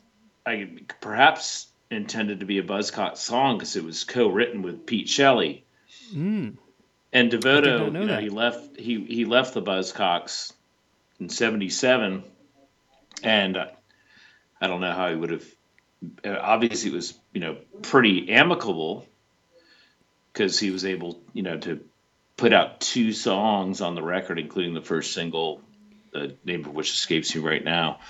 I 0.46 0.68
perhaps 1.00 1.66
intended 1.90 2.40
to 2.40 2.46
be 2.46 2.58
a 2.58 2.62
Buzzcocks 2.62 3.18
song 3.18 3.58
because 3.58 3.76
it 3.76 3.84
was 3.84 4.04
co-written 4.04 4.62
with 4.62 4.86
Pete 4.86 5.08
Shelley. 5.08 5.64
Mm. 6.14 6.56
And 7.12 7.32
Devoto, 7.32 7.90
know 7.90 8.00
you 8.00 8.06
know, 8.06 8.06
that. 8.06 8.22
he 8.22 8.28
left 8.28 8.78
he 8.78 9.04
he 9.04 9.24
left 9.24 9.54
the 9.54 9.62
Buzzcocks 9.62 10.52
in 11.18 11.28
'77, 11.28 12.22
and 13.24 13.56
uh, 13.56 13.66
I 14.60 14.68
don't 14.68 14.80
know 14.80 14.92
how 14.92 15.10
he 15.10 15.16
would 15.16 15.30
have. 15.30 15.44
uh, 16.24 16.36
Obviously, 16.40 16.90
it 16.92 16.94
was 16.94 17.14
you 17.32 17.40
know 17.40 17.56
pretty 17.82 18.30
amicable 18.30 19.06
because 20.32 20.58
he 20.58 20.70
was 20.70 20.84
able 20.84 21.20
you 21.32 21.42
know 21.42 21.58
to 21.58 21.80
put 22.36 22.52
out 22.52 22.80
two 22.80 23.12
songs 23.12 23.80
on 23.80 23.94
the 23.94 24.02
record, 24.02 24.38
including 24.38 24.74
the 24.74 24.80
first 24.80 25.12
single, 25.12 25.60
the 26.12 26.34
name 26.44 26.64
of 26.64 26.74
which 26.74 26.90
escapes 26.92 27.34
me 27.34 27.42
right 27.42 27.62
now, 27.64 28.00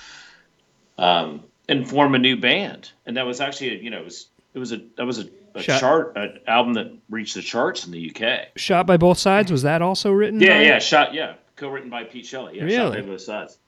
um, 0.98 1.42
and 1.68 1.88
form 1.88 2.14
a 2.14 2.18
new 2.18 2.36
band. 2.36 2.90
And 3.06 3.16
that 3.16 3.26
was 3.26 3.40
actually 3.40 3.78
a, 3.78 3.82
you 3.82 3.90
know 3.90 3.98
it 3.98 4.04
was 4.04 4.28
it 4.54 4.58
was 4.58 4.72
a 4.72 4.80
that 4.96 5.06
was 5.06 5.18
a, 5.18 5.28
a 5.54 5.62
Shut- 5.62 5.80
chart 5.80 6.12
an 6.16 6.40
album 6.46 6.74
that 6.74 6.92
reached 7.08 7.34
the 7.34 7.42
charts 7.42 7.86
in 7.86 7.92
the 7.92 8.10
UK. 8.14 8.48
Shot 8.56 8.86
by 8.86 8.96
both 8.96 9.18
sides. 9.18 9.50
Was 9.50 9.62
that 9.62 9.82
also 9.82 10.10
written? 10.12 10.40
Yeah, 10.40 10.60
yeah, 10.60 10.78
shot. 10.78 11.14
Yeah, 11.14 11.34
co-written 11.56 11.90
by 11.90 12.04
Pete 12.04 12.26
Shelley. 12.26 12.58
Yeah, 12.58 12.68
shot 12.68 12.94
by 12.94 13.02
both 13.02 13.20
sides. 13.20 13.58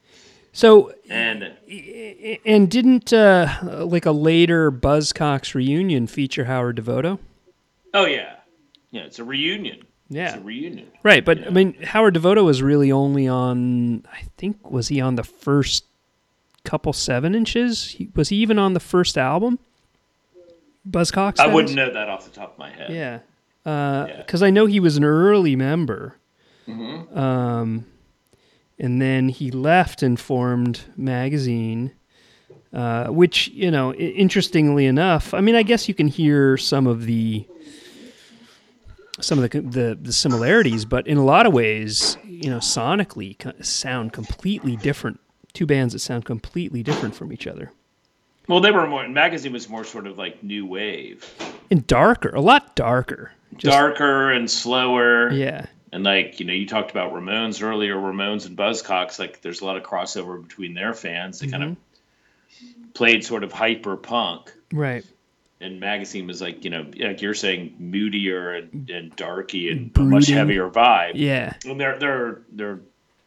So, 0.54 0.92
And 1.08 1.54
and 2.44 2.70
didn't 2.70 3.10
uh, 3.12 3.48
like 3.86 4.04
a 4.04 4.12
later 4.12 4.70
Buzzcocks 4.70 5.54
reunion 5.54 6.06
feature 6.06 6.44
Howard 6.44 6.76
Devoto? 6.76 7.18
oh 7.94 8.04
yeah, 8.04 8.36
yeah, 8.92 9.02
it's 9.02 9.18
a 9.18 9.24
reunion. 9.24 9.82
Yeah, 10.08 10.26
It's 10.26 10.34
Yeah. 10.36 10.40
a 10.40 10.44
reunion. 10.44 10.86
Right, 11.02 11.24
but 11.24 11.44
I 11.46 11.50
mean, 11.50 11.74
Howard 11.82 12.14
Devoto 12.14 12.44
was 12.44 12.62
really 12.62 12.92
only 12.92 13.26
on. 13.26 14.04
I 14.12 14.22
think 14.36 14.70
was 14.70 14.88
he 14.88 15.00
on 15.00 15.16
the 15.16 15.24
first 15.24 15.84
couple 16.64 16.92
seven 16.92 17.34
inches? 17.34 17.88
He, 17.92 18.08
was 18.14 18.28
he 18.28 18.36
even 18.36 18.58
on 18.58 18.74
the 18.74 18.80
first 18.80 19.18
album? 19.18 19.58
Buzzcocks. 20.88 21.38
I 21.40 21.46
wouldn't 21.46 21.74
know 21.74 21.92
that 21.92 22.08
off 22.08 22.24
the 22.24 22.30
top 22.30 22.52
of 22.52 22.58
my 22.58 22.70
head. 22.70 22.90
Yeah, 22.90 23.20
Yeah. 23.64 24.16
because 24.18 24.42
I 24.42 24.50
know 24.50 24.66
he 24.66 24.80
was 24.80 24.96
an 24.96 25.04
early 25.04 25.54
member, 25.56 26.16
Mhm. 26.68 27.16
um, 27.16 27.86
and 28.78 29.00
then 29.00 29.28
he 29.28 29.50
left 29.50 30.02
and 30.02 30.18
formed 30.18 30.80
Magazine, 30.96 31.92
uh, 32.72 33.06
which 33.08 33.48
you 33.48 33.70
know, 33.70 33.94
interestingly 33.94 34.86
enough, 34.86 35.32
I 35.34 35.40
mean, 35.40 35.54
I 35.54 35.62
guess 35.62 35.88
you 35.88 35.94
can 35.94 36.08
hear 36.08 36.56
some 36.56 36.86
of 36.88 37.06
the 37.06 37.44
some 39.22 39.38
of 39.42 39.50
the 39.50 39.60
the, 39.60 39.98
the 40.00 40.12
similarities, 40.12 40.84
but 40.84 41.06
in 41.06 41.16
a 41.16 41.24
lot 41.24 41.46
of 41.46 41.52
ways, 41.52 42.16
you 42.24 42.50
know, 42.50 42.58
sonically 42.58 43.36
sound 43.64 44.12
completely 44.12 44.76
different. 44.76 45.20
Two 45.52 45.66
bands 45.66 45.92
that 45.92 45.98
sound 45.98 46.24
completely 46.24 46.82
different 46.82 47.14
from 47.14 47.30
each 47.30 47.46
other 47.46 47.70
Well, 48.48 48.60
they 48.60 48.70
were 48.70 48.86
more. 48.86 49.06
Magazine 49.06 49.52
was 49.52 49.68
more 49.68 49.84
sort 49.84 50.06
of 50.06 50.16
like 50.16 50.42
new 50.42 50.64
wave, 50.66 51.30
and 51.70 51.86
darker, 51.86 52.30
a 52.30 52.40
lot 52.40 52.74
darker. 52.74 53.32
Just- 53.56 53.70
darker 53.76 54.30
and 54.32 54.50
slower. 54.50 55.30
Yeah. 55.30 55.66
And 55.92 56.04
like 56.04 56.40
you 56.40 56.46
know, 56.46 56.54
you 56.54 56.66
talked 56.66 56.90
about 56.90 57.12
Ramones 57.12 57.62
earlier. 57.62 57.96
Ramones 57.96 58.46
and 58.46 58.56
Buzzcocks. 58.56 59.18
Like, 59.18 59.42
there's 59.42 59.60
a 59.60 59.66
lot 59.66 59.76
of 59.76 59.82
crossover 59.82 60.42
between 60.42 60.72
their 60.72 60.94
fans. 60.94 61.38
They 61.40 61.48
kind 61.48 61.62
of 61.64 61.68
Mm-hmm. 61.70 62.90
played 62.94 63.24
sort 63.24 63.44
of 63.44 63.52
hyper 63.52 63.96
punk. 63.96 64.52
Right. 64.72 65.04
And 65.62 65.78
magazine 65.80 66.26
was 66.26 66.40
like 66.42 66.64
you 66.64 66.70
know, 66.70 66.86
like 66.98 67.22
you're 67.22 67.34
saying, 67.34 67.76
moodier 67.78 68.52
and, 68.54 68.90
and 68.90 69.14
darky 69.16 69.70
and 69.70 69.96
a 69.96 70.00
much 70.00 70.26
heavier 70.26 70.68
vibe. 70.68 71.12
Yeah. 71.14 71.54
And 71.64 71.80
their 71.80 71.98
their 71.98 72.42
their 72.50 72.80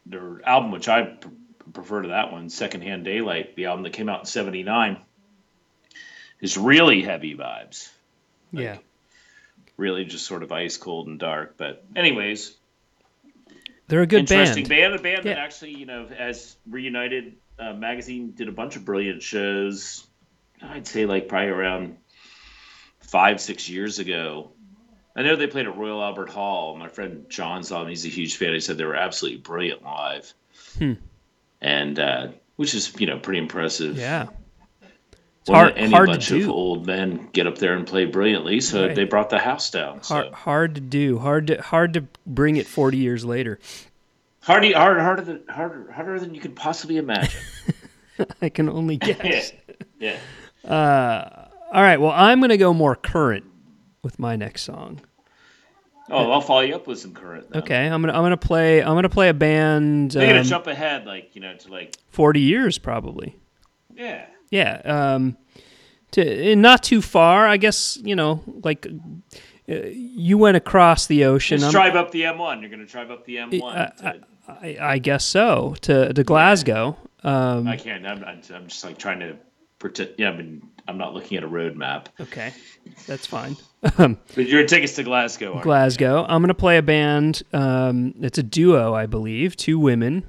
their 0.04 0.40
album, 0.46 0.70
which 0.70 0.88
I 0.88 1.16
prefer 1.72 2.02
to 2.02 2.08
that 2.08 2.32
one. 2.32 2.50
Secondhand 2.50 3.04
Daylight, 3.04 3.56
the 3.56 3.66
album 3.66 3.82
that 3.84 3.92
came 3.94 4.08
out 4.08 4.20
in 4.20 4.26
'79, 4.26 4.98
is 6.40 6.56
really 6.56 7.02
heavy 7.02 7.34
vibes. 7.34 7.88
yeah. 8.52 8.78
Really, 9.76 10.04
just 10.06 10.24
sort 10.26 10.42
of 10.42 10.52
ice 10.52 10.78
cold 10.78 11.06
and 11.06 11.18
dark. 11.18 11.56
But 11.58 11.84
anyways, 11.94 12.54
They're 13.88 14.00
a 14.00 14.06
good 14.06 14.20
interesting 14.20 14.66
band. 14.66 14.92
band. 14.92 14.94
A 14.94 15.02
band 15.02 15.24
that 15.26 15.38
actually, 15.38 15.72
you 15.76 15.84
know, 15.84 16.06
as 16.06 16.56
Reunited 16.66 17.34
uh, 17.58 17.74
magazine 17.74 18.32
did 18.32 18.48
a 18.48 18.52
bunch 18.52 18.76
of 18.76 18.84
brilliant 18.86 19.22
shows. 19.22 20.06
I'd 20.62 20.86
say 20.86 21.04
like 21.04 21.28
probably 21.28 21.48
around 21.50 21.98
five, 23.08 23.40
six 23.40 23.68
years 23.68 23.98
ago. 23.98 24.50
I 25.14 25.22
know 25.22 25.34
they 25.36 25.46
played 25.46 25.66
at 25.66 25.76
Royal 25.76 26.02
Albert 26.02 26.28
Hall. 26.28 26.76
My 26.76 26.88
friend 26.88 27.24
John 27.30 27.62
saw 27.62 27.80
them. 27.80 27.88
He's 27.88 28.04
a 28.04 28.08
huge 28.10 28.36
fan. 28.36 28.52
He 28.52 28.60
said 28.60 28.76
they 28.76 28.84
were 28.84 28.94
absolutely 28.96 29.40
brilliant 29.40 29.82
live, 29.82 30.32
Hmm. 30.78 30.92
and 31.62 31.98
uh, 31.98 32.28
which 32.56 32.74
is 32.74 32.92
you 32.98 33.06
know 33.06 33.18
pretty 33.18 33.38
impressive. 33.38 33.96
Yeah. 33.96 34.26
It's 35.40 35.50
hard, 35.54 35.74
any 35.76 35.92
hard 35.92 36.08
bunch 36.08 36.26
to 36.28 36.42
of 36.42 36.48
old 36.50 36.86
men 36.88 37.28
get 37.32 37.46
up 37.46 37.56
there 37.58 37.74
and 37.74 37.86
play 37.86 38.04
brilliantly, 38.04 38.60
so 38.60 38.86
Right. 38.88 38.96
they 38.96 39.04
brought 39.04 39.30
the 39.30 39.38
house 39.38 39.70
down. 39.70 40.02
So. 40.02 40.14
Hard, 40.16 40.32
hard 40.34 40.74
to 40.74 40.80
do. 40.80 41.18
Hard 41.20 41.46
to 41.46 41.62
hard 41.62 41.94
to 41.94 42.04
bring 42.26 42.56
it 42.56 42.66
40 42.66 42.96
years 42.98 43.24
later. 43.24 43.60
Hardy, 44.40 44.72
hard, 44.72 44.98
harder 45.00 45.22
than 45.22 45.42
harder, 45.48 45.90
harder 45.92 46.18
than 46.20 46.34
you 46.34 46.40
could 46.40 46.56
possibly 46.56 46.96
imagine. 46.96 47.40
I 48.42 48.48
can 48.48 48.68
only 48.68 48.96
guess. 48.98 49.52
yeah. 50.00 50.18
All 51.72 51.82
right. 51.82 52.00
Well, 52.00 52.12
I'm 52.12 52.40
going 52.40 52.50
to 52.50 52.56
go 52.56 52.72
more 52.72 52.94
current 52.96 53.44
with 54.02 54.18
my 54.18 54.36
next 54.36 54.62
song. 54.62 55.00
Oh, 56.08 56.30
I'll 56.30 56.40
follow 56.40 56.60
you 56.60 56.76
up 56.76 56.86
with 56.86 57.00
some 57.00 57.12
current. 57.12 57.50
Then. 57.50 57.62
Okay. 57.62 57.86
I'm 57.86 58.00
gonna 58.00 58.12
I'm 58.12 58.22
gonna 58.22 58.36
play 58.36 58.80
I'm 58.80 58.94
gonna 58.94 59.08
play 59.08 59.28
a 59.28 59.34
band. 59.34 60.12
They're 60.12 60.28
gonna 60.28 60.40
um, 60.40 60.46
jump 60.46 60.68
ahead, 60.68 61.04
like 61.04 61.34
you 61.34 61.40
know, 61.40 61.56
to 61.56 61.68
like 61.68 61.96
40 62.10 62.40
years 62.40 62.78
probably. 62.78 63.36
yeah. 63.92 64.26
Yeah. 64.50 64.80
Um, 64.84 65.36
to 66.12 66.52
and 66.52 66.62
not 66.62 66.84
too 66.84 67.02
far. 67.02 67.46
I 67.46 67.56
guess 67.56 67.98
you 68.02 68.14
know 68.16 68.42
like. 68.62 68.86
Uh, 69.68 69.86
you 69.88 70.38
went 70.38 70.56
across 70.56 71.08
the 71.08 71.24
ocean. 71.24 71.58
Just 71.58 71.72
drive 71.72 71.96
up 71.96 72.12
the 72.12 72.22
M1. 72.22 72.60
You're 72.60 72.70
gonna 72.70 72.86
drive 72.86 73.10
up 73.10 73.24
the 73.24 73.34
M1. 73.38 73.64
I, 73.64 74.12
to- 74.12 74.20
I, 74.48 74.76
I 74.80 74.98
guess 74.98 75.24
so. 75.24 75.74
To 75.82 76.12
to 76.12 76.22
Glasgow. 76.22 76.96
Um, 77.24 77.66
I 77.66 77.76
can't. 77.76 78.06
I'm, 78.06 78.22
I'm, 78.22 78.40
I'm 78.54 78.68
just 78.68 78.84
like 78.84 78.96
trying 78.96 79.18
to 79.18 79.36
pretend. 79.80 80.10
Yeah, 80.18 80.30
I 80.30 80.36
mean, 80.36 80.62
I'm 80.88 80.98
not 80.98 81.14
looking 81.14 81.36
at 81.38 81.44
a 81.44 81.48
road 81.48 81.76
map. 81.76 82.08
okay, 82.20 82.52
that's 83.06 83.26
fine. 83.26 83.56
But 83.96 84.18
your 84.48 84.66
tickets 84.66 84.94
to 84.96 85.04
Glasgow. 85.04 85.52
Aren't 85.52 85.62
Glasgow. 85.62 86.24
I'm 86.28 86.40
going 86.42 86.48
to 86.48 86.54
play 86.54 86.76
a 86.78 86.82
band. 86.82 87.42
Um, 87.52 88.14
it's 88.20 88.36
a 88.38 88.42
duo, 88.42 88.94
I 88.94 89.06
believe, 89.06 89.56
two 89.56 89.78
women. 89.78 90.24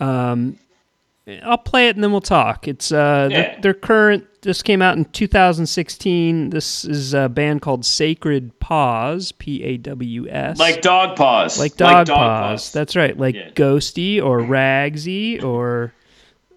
Um, 0.00 0.58
I'll 1.42 1.58
play 1.58 1.88
it 1.88 1.96
and 1.96 2.02
then 2.04 2.10
we'll 2.12 2.20
talk. 2.22 2.68
It's 2.68 2.90
uh, 2.92 3.28
Yeah. 3.30 3.36
their, 3.52 3.60
their 3.62 3.74
current. 3.74 4.24
This 4.42 4.62
came 4.62 4.80
out 4.80 4.96
in 4.96 5.04
2016. 5.06 6.50
This 6.50 6.84
is 6.84 7.12
a 7.14 7.28
band 7.28 7.62
called 7.62 7.84
Sacred 7.84 8.58
Paws. 8.60 9.32
P 9.32 9.62
A 9.64 9.76
W 9.78 10.28
S. 10.28 10.58
like 10.58 10.80
dog 10.82 11.16
paws. 11.16 11.58
like 11.58 11.76
dog, 11.76 12.06
paws. 12.06 12.72
That's 12.72 12.94
right. 12.96 13.18
Like 13.18 13.34
Yeah. 13.34 13.50
Ghosty 13.50 14.22
or 14.22 14.40
Ragsy 14.40 15.42
or 15.42 15.92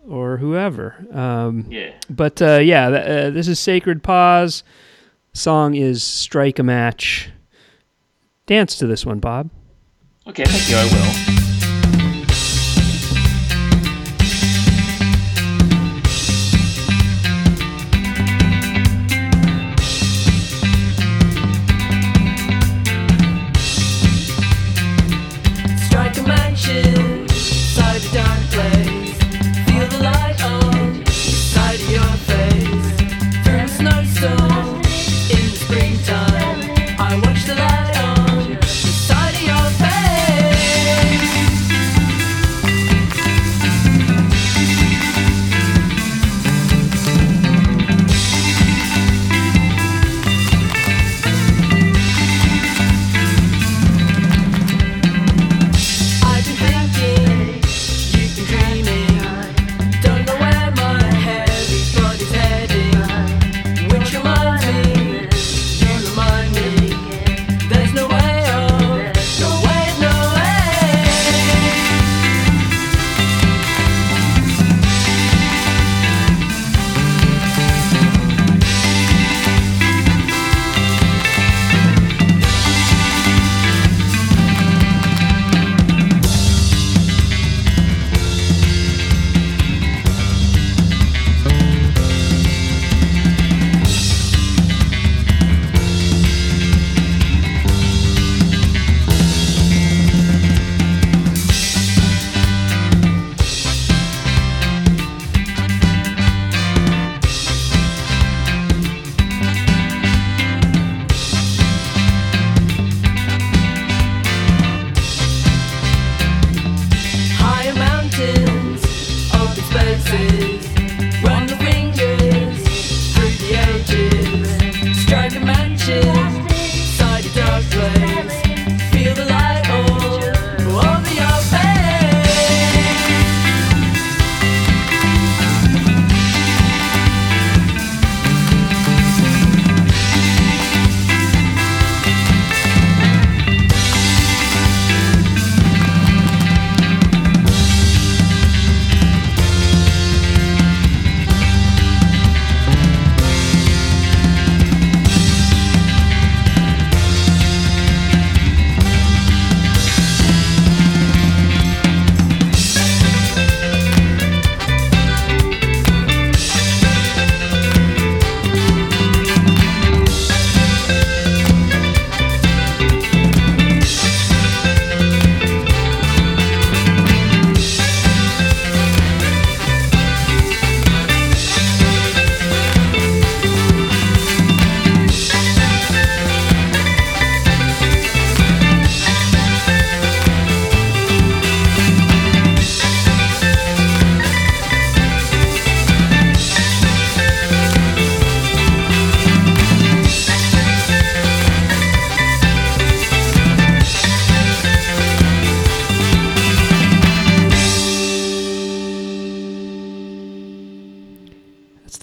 or 0.07 0.37
whoever. 0.37 0.95
Um, 1.11 1.65
yeah. 1.69 1.93
but 2.09 2.41
uh, 2.41 2.57
yeah, 2.57 2.87
uh, 2.87 3.29
this 3.29 3.47
is 3.47 3.59
Sacred 3.59 4.03
Paws. 4.03 4.63
Song 5.33 5.75
is 5.75 6.03
Strike 6.03 6.59
a 6.59 6.63
Match. 6.63 7.29
Dance 8.45 8.77
to 8.77 8.87
this 8.87 9.05
one, 9.05 9.19
Bob. 9.19 9.49
Okay, 10.27 10.43
thank 10.45 10.69
you. 10.69 10.75
I 10.75 11.39
will. 11.43 11.48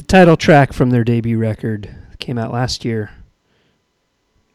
Title 0.08 0.36
track 0.36 0.72
from 0.72 0.90
their 0.90 1.04
debut 1.04 1.38
record 1.38 1.94
came 2.18 2.38
out 2.38 2.52
last 2.52 2.84
year. 2.84 3.10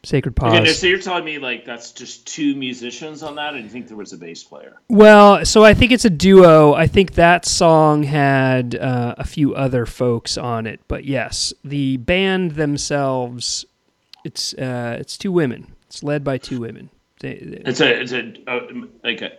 Sacred 0.04 0.34
Paws. 0.34 0.54
Okay, 0.58 0.72
so 0.72 0.86
you're 0.88 0.98
telling 0.98 1.24
me 1.24 1.38
like 1.38 1.64
that's 1.64 1.92
just 1.92 2.26
two 2.26 2.56
musicians 2.56 3.22
on 3.22 3.36
that, 3.36 3.54
or 3.54 3.58
do 3.58 3.62
you 3.62 3.68
think 3.68 3.86
there 3.86 3.96
was 3.96 4.12
a 4.12 4.16
bass 4.16 4.42
player? 4.42 4.80
Well, 4.88 5.44
so 5.44 5.62
I 5.64 5.74
think 5.74 5.92
it's 5.92 6.04
a 6.04 6.10
duo. 6.10 6.74
I 6.74 6.88
think 6.88 7.12
that 7.14 7.44
song 7.46 8.02
had 8.02 8.74
uh, 8.74 9.14
a 9.16 9.24
few 9.24 9.54
other 9.54 9.86
folks 9.86 10.36
on 10.36 10.66
it, 10.66 10.80
but 10.88 11.04
yes, 11.04 11.54
the 11.62 11.98
band 11.98 12.52
themselves, 12.52 13.64
it's 14.24 14.54
uh, 14.54 14.96
it's 14.98 15.16
two 15.16 15.30
women. 15.30 15.68
It's 15.86 16.02
led 16.02 16.24
by 16.24 16.36
two 16.38 16.58
women. 16.58 16.90
They, 17.20 17.34
they- 17.34 17.62
It's 17.70 17.80
a 17.80 18.00
it's 18.00 18.12
a, 18.12 18.32
a 18.48 18.60
like 19.04 19.22
a 19.22 19.30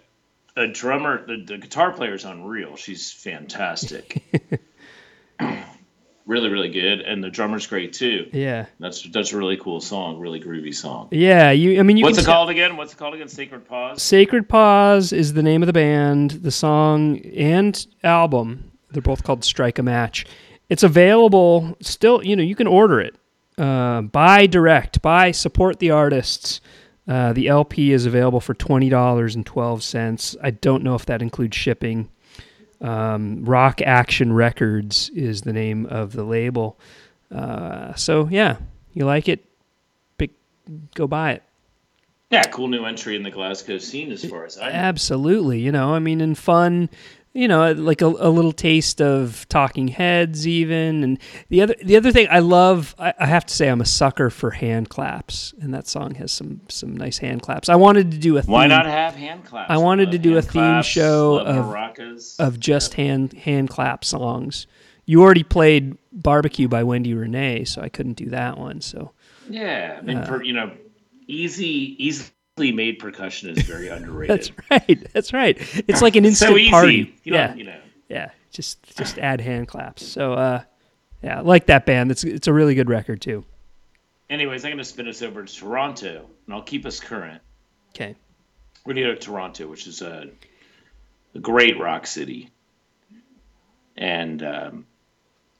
a 0.55 0.67
drummer. 0.67 1.25
The, 1.25 1.43
the 1.43 1.57
guitar 1.57 1.91
player 1.91 2.13
is 2.13 2.23
unreal. 2.23 2.77
She's 2.77 3.11
fantastic. 3.11 4.23
really, 6.25 6.49
really 6.49 6.69
good, 6.69 7.01
and 7.01 7.23
the 7.23 7.29
drummer's 7.29 7.67
great 7.67 7.93
too. 7.93 8.29
yeah, 8.31 8.65
That's 8.79 9.01
that's 9.11 9.33
a 9.33 9.37
really 9.37 9.57
cool 9.57 9.81
song, 9.81 10.19
really 10.19 10.39
groovy 10.39 10.73
song. 10.73 11.09
yeah. 11.11 11.51
You, 11.51 11.79
I 11.79 11.83
mean, 11.83 11.97
you 11.97 12.03
What's 12.05 12.17
it 12.19 12.25
called 12.25 12.49
again? 12.49 12.77
What's 12.77 12.93
it 12.93 12.97
called 12.97 13.13
again? 13.15 13.27
Sacred 13.27 13.67
Paws. 13.67 14.01
Sacred 14.01 14.47
Paws 14.49 15.11
is 15.13 15.33
the 15.33 15.43
name 15.43 15.61
of 15.61 15.67
the 15.67 15.73
band. 15.73 16.31
The 16.31 16.51
song 16.51 17.19
and 17.19 17.85
album, 18.03 18.71
they're 18.91 19.01
both 19.01 19.23
called 19.23 19.43
Strike 19.43 19.79
a 19.79 19.83
Match. 19.83 20.25
It's 20.69 20.83
available 20.83 21.75
still, 21.81 22.23
you 22.23 22.35
know, 22.35 22.43
you 22.43 22.55
can 22.55 22.67
order 22.67 22.99
it. 23.01 23.15
Uh, 23.57 24.01
buy 24.01 24.47
direct, 24.47 25.01
buy, 25.01 25.31
support 25.31 25.79
the 25.79 25.91
artists. 25.91 26.61
Uh, 27.07 27.33
the 27.33 27.47
LP 27.49 27.91
is 27.91 28.05
available 28.05 28.39
for 28.39 28.53
$20.12. 28.55 30.35
I 30.41 30.51
don't 30.51 30.83
know 30.83 30.95
if 30.95 31.05
that 31.05 31.21
includes 31.21 31.55
shipping. 31.57 32.09
Um, 32.83 33.45
Rock 33.45 33.81
Action 33.81 34.33
Records 34.33 35.09
is 35.15 35.41
the 35.41 35.53
name 35.53 35.85
of 35.87 36.11
the 36.11 36.23
label. 36.23 36.77
Uh, 37.33 37.95
so, 37.95 38.27
yeah, 38.29 38.57
you 38.93 39.05
like 39.05 39.27
it, 39.27 39.45
pick, 40.17 40.31
go 40.93 41.07
buy 41.07 41.31
it. 41.31 41.43
Yeah, 42.29 42.43
cool 42.43 42.67
new 42.67 42.83
entry 42.83 43.15
in 43.15 43.23
the 43.23 43.31
Glasgow 43.31 43.77
scene, 43.77 44.11
as 44.11 44.25
far 44.25 44.43
as 44.43 44.57
I 44.57 44.69
know. 44.69 44.75
Absolutely, 44.75 45.59
you 45.59 45.71
know, 45.71 45.93
I 45.93 45.99
mean, 45.99 46.19
in 46.19 46.35
fun, 46.35 46.89
you 47.33 47.47
know, 47.47 47.71
like 47.71 48.01
a, 48.01 48.05
a 48.05 48.29
little 48.29 48.51
taste 48.51 49.01
of 49.01 49.47
Talking 49.49 49.87
Heads, 49.87 50.47
even. 50.47 51.03
And 51.03 51.19
the 51.49 51.61
other, 51.61 51.75
the 51.83 51.97
other 51.97 52.11
thing 52.11 52.27
I 52.29 52.39
love, 52.39 52.93
I, 52.99 53.13
I 53.19 53.25
have 53.25 53.45
to 53.47 53.53
say, 53.53 53.69
I'm 53.69 53.81
a 53.81 53.85
sucker 53.85 54.29
for 54.29 54.51
hand 54.51 54.89
claps, 54.89 55.53
and 55.59 55.73
that 55.73 55.87
song 55.87 56.15
has 56.15 56.31
some 56.31 56.61
some 56.69 56.95
nice 56.95 57.17
hand 57.17 57.41
claps. 57.41 57.69
I 57.69 57.75
wanted 57.75 58.11
to 58.11 58.17
do 58.17 58.37
a 58.37 58.41
theme 58.43 58.51
Why 58.53 58.67
not 58.67 58.85
have 58.85 59.15
hand 59.15 59.45
claps? 59.45 59.71
I 59.71 59.77
wanted 59.77 60.05
love 60.09 60.11
to 60.13 60.17
do 60.19 60.37
a 60.37 60.41
theme 60.41 60.51
claps, 60.51 60.87
show 60.87 61.39
of- 61.39 61.65
maracas. 61.65 62.39
of 62.39 62.59
just 62.59 62.93
hand 62.93 63.33
hand 63.33 63.69
clap 63.69 64.05
songs. 64.05 64.67
You 65.05 65.21
already 65.21 65.43
played 65.43 65.97
"Barbecue" 66.11 66.67
by 66.67 66.83
Wendy 66.83 67.13
Rene, 67.13 67.65
so 67.65 67.81
I 67.81 67.89
couldn't 67.89 68.13
do 68.13 68.29
that 68.29 68.57
one. 68.57 68.79
So 68.81 69.11
Yeah, 69.49 69.97
I 69.97 70.01
mean, 70.01 70.17
Uh, 70.19 70.25
per, 70.27 70.43
you 70.43 70.53
know, 70.53 70.71
easy, 71.27 71.95
easily 71.97 72.29
made 72.57 72.99
percussion 72.99 73.49
is 73.49 73.63
very 73.63 73.87
underrated. 73.89 74.37
that's 74.37 74.51
right. 74.69 75.13
That's 75.13 75.33
right. 75.33 75.57
It's 75.87 76.01
like 76.01 76.15
an 76.15 76.25
instant 76.25 76.51
so 76.51 76.57
easy. 76.57 76.69
party. 76.69 77.15
You 77.23 77.33
yeah. 77.33 77.55
you 77.55 77.63
know. 77.63 77.79
yeah, 78.09 78.29
just 78.51 78.95
just 78.95 79.17
add 79.17 79.41
hand 79.41 79.67
claps. 79.67 80.05
So 80.05 80.33
uh, 80.33 80.63
yeah, 81.23 81.39
I 81.39 81.41
like 81.41 81.67
that 81.67 81.85
band. 81.85 82.11
It's 82.11 82.23
it's 82.23 82.47
a 82.47 82.53
really 82.53 82.75
good 82.75 82.89
record 82.89 83.21
too. 83.21 83.45
Anyways, 84.29 84.63
I'm 84.65 84.71
going 84.71 84.77
to 84.77 84.85
spin 84.85 85.07
us 85.07 85.21
over 85.21 85.43
to 85.43 85.53
Toronto, 85.53 86.25
and 86.45 86.55
I'll 86.55 86.63
keep 86.63 86.85
us 86.85 86.99
current. 86.99 87.41
Okay. 87.89 88.15
We're 88.85 88.93
to 88.93 89.01
go 89.01 89.07
to 89.09 89.15
Toronto, 89.15 89.67
which 89.67 89.85
is 89.85 90.01
a, 90.01 90.29
a 91.35 91.39
great 91.39 91.79
rock 91.79 92.07
city. 92.07 92.49
And 93.95 94.41
um, 94.41 94.85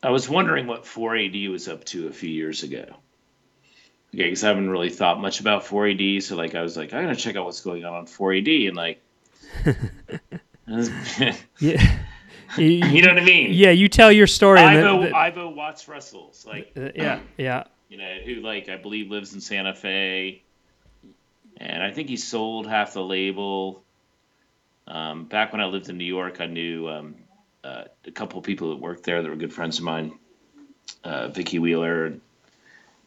I 0.01 0.09
was 0.09 0.27
wondering 0.27 0.65
what 0.65 0.85
4AD 0.85 1.51
was 1.51 1.67
up 1.67 1.83
to 1.85 2.07
a 2.07 2.11
few 2.11 2.29
years 2.29 2.63
ago. 2.63 2.85
Okay, 4.13 4.25
because 4.25 4.43
I 4.43 4.49
haven't 4.49 4.69
really 4.69 4.91
thought 4.91 5.19
much 5.19 5.39
about 5.39 5.63
4AD, 5.65 6.21
so 6.21 6.35
like 6.35 6.53
I 6.53 6.61
was 6.61 6.77
like, 6.77 6.93
I'm 6.93 7.03
gonna 7.03 7.15
check 7.15 7.35
out 7.35 7.45
what's 7.45 7.61
going 7.61 7.83
on 7.83 7.93
on 7.93 8.05
4AD, 8.05 8.67
and 8.67 8.77
like, 8.77 9.01
Yeah. 11.59 11.97
you, 12.57 12.65
you 12.67 13.01
know 13.01 13.09
what 13.13 13.21
I 13.21 13.25
mean? 13.25 13.51
yeah, 13.53 13.71
you 13.71 13.87
tell 13.89 14.11
your 14.11 14.27
story. 14.27 14.59
Ivo, 14.59 15.01
then- 15.03 15.13
Ivo 15.13 15.49
Watts 15.49 15.87
Russells, 15.87 16.45
like 16.45 16.71
uh, 16.77 16.89
yeah, 16.95 17.19
yeah. 17.37 17.63
you 17.89 17.97
know, 17.97 18.17
who 18.25 18.35
like 18.35 18.69
I 18.69 18.77
believe 18.77 19.09
lives 19.09 19.33
in 19.33 19.41
Santa 19.41 19.73
Fe, 19.73 20.43
and 21.57 21.81
I 21.81 21.91
think 21.91 22.09
he 22.09 22.17
sold 22.17 22.67
half 22.67 22.93
the 22.93 23.03
label. 23.03 23.83
Um, 24.87 25.25
back 25.25 25.51
when 25.53 25.61
I 25.61 25.65
lived 25.65 25.89
in 25.89 25.97
New 25.97 26.03
York, 26.05 26.41
I 26.41 26.45
knew 26.45 26.87
um, 26.89 27.15
uh, 27.63 27.85
a 28.05 28.11
couple 28.11 28.37
of 28.37 28.45
people 28.45 28.69
that 28.71 28.79
worked 28.79 29.03
there 29.05 29.23
that 29.23 29.29
were 29.29 29.35
good 29.37 29.53
friends 29.53 29.77
of 29.79 29.85
mine, 29.85 30.19
uh, 31.03 31.29
Vicky 31.29 31.57
Wheeler, 31.57 32.05
and, 32.05 32.21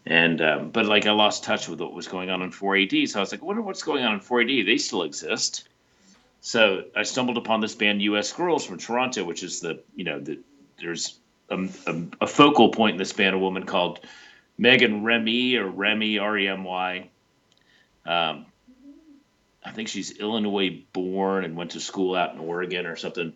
and 0.06 0.40
um, 0.40 0.70
but 0.70 0.86
like 0.86 1.06
I 1.06 1.10
lost 1.10 1.44
touch 1.44 1.68
with 1.68 1.80
what 1.80 1.92
was 1.92 2.06
going 2.06 2.30
on 2.30 2.42
in 2.42 2.50
4AD, 2.50 3.08
so 3.08 3.18
I 3.18 3.22
was 3.22 3.32
like, 3.32 3.42
I 3.42 3.44
wonder 3.44 3.62
what's 3.62 3.82
going 3.82 4.04
on 4.04 4.14
in 4.14 4.20
4AD. 4.20 4.64
They 4.64 4.78
still 4.78 5.02
exist. 5.02 5.68
So 6.40 6.84
I 6.94 7.02
stumbled 7.02 7.38
upon 7.38 7.60
this 7.60 7.74
band, 7.74 8.02
U.S. 8.02 8.32
Girls 8.32 8.64
from 8.64 8.78
Toronto, 8.78 9.24
which 9.24 9.42
is 9.42 9.60
the 9.60 9.82
you 9.96 10.04
know 10.04 10.20
the 10.20 10.38
there's 10.80 11.18
a, 11.50 11.68
a, 11.86 12.02
a 12.22 12.26
focal 12.26 12.68
point 12.68 12.92
in 12.92 12.98
this 12.98 13.12
band, 13.12 13.34
a 13.34 13.38
woman 13.38 13.66
called 13.66 14.00
Meghan 14.60 15.02
Remy 15.02 15.56
or 15.56 15.66
Remy 15.66 16.18
R 16.18 16.38
E 16.38 16.48
M 16.48 16.62
Y. 16.62 17.10
Um, 18.04 18.46
I 19.64 19.72
think 19.72 19.88
she's 19.88 20.18
Illinois 20.18 20.84
born 20.92 21.44
and 21.44 21.56
went 21.56 21.72
to 21.72 21.80
school 21.80 22.14
out 22.14 22.32
in 22.32 22.38
Oregon 22.38 22.86
or 22.86 22.94
something. 22.94 23.32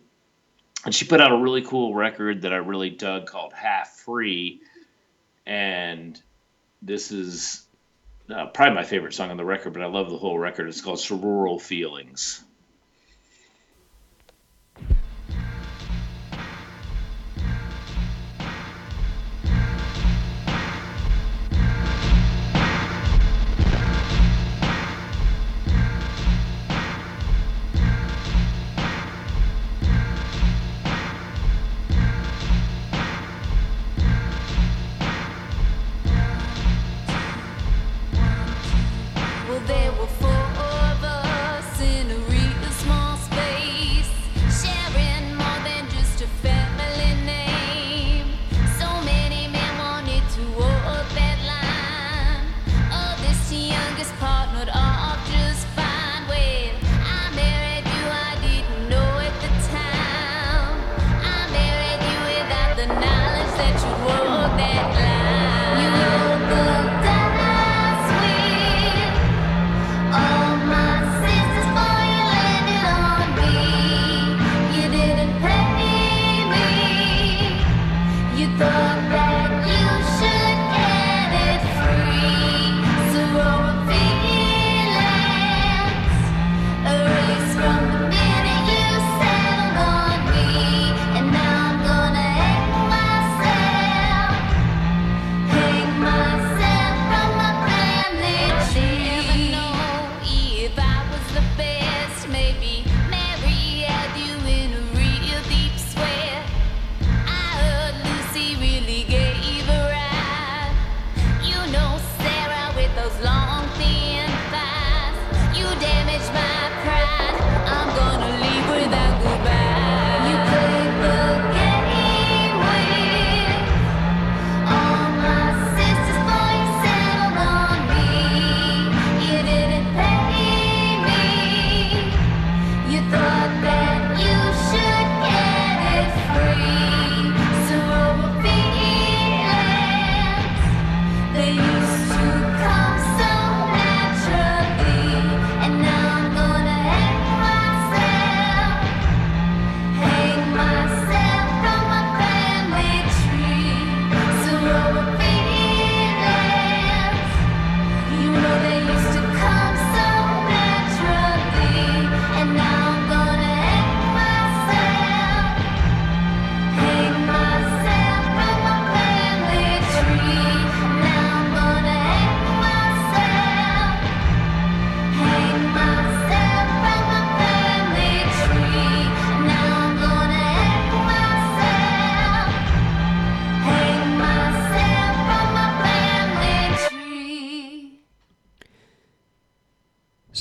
And 0.85 0.95
she 0.95 1.05
put 1.05 1.19
out 1.19 1.33
a 1.33 1.37
really 1.37 1.63
cool 1.63 1.93
record 1.93 2.43
that 2.43 2.53
I 2.53 2.57
really 2.57 2.89
dug 2.89 3.27
called 3.27 3.51
Half 3.51 3.89
Free. 3.89 4.61
And 5.45 6.19
this 6.81 7.11
is 7.11 7.65
uh, 8.29 8.47
probably 8.47 8.75
my 8.75 8.83
favorite 8.83 9.13
song 9.13 9.31
on 9.31 9.37
the 9.37 9.45
record, 9.45 9.73
but 9.73 9.81
I 9.81 9.87
love 9.87 10.09
the 10.09 10.17
whole 10.17 10.37
record. 10.37 10.67
It's 10.67 10.81
called 10.81 10.99
Sororal 10.99 11.61
Feelings. 11.61 12.43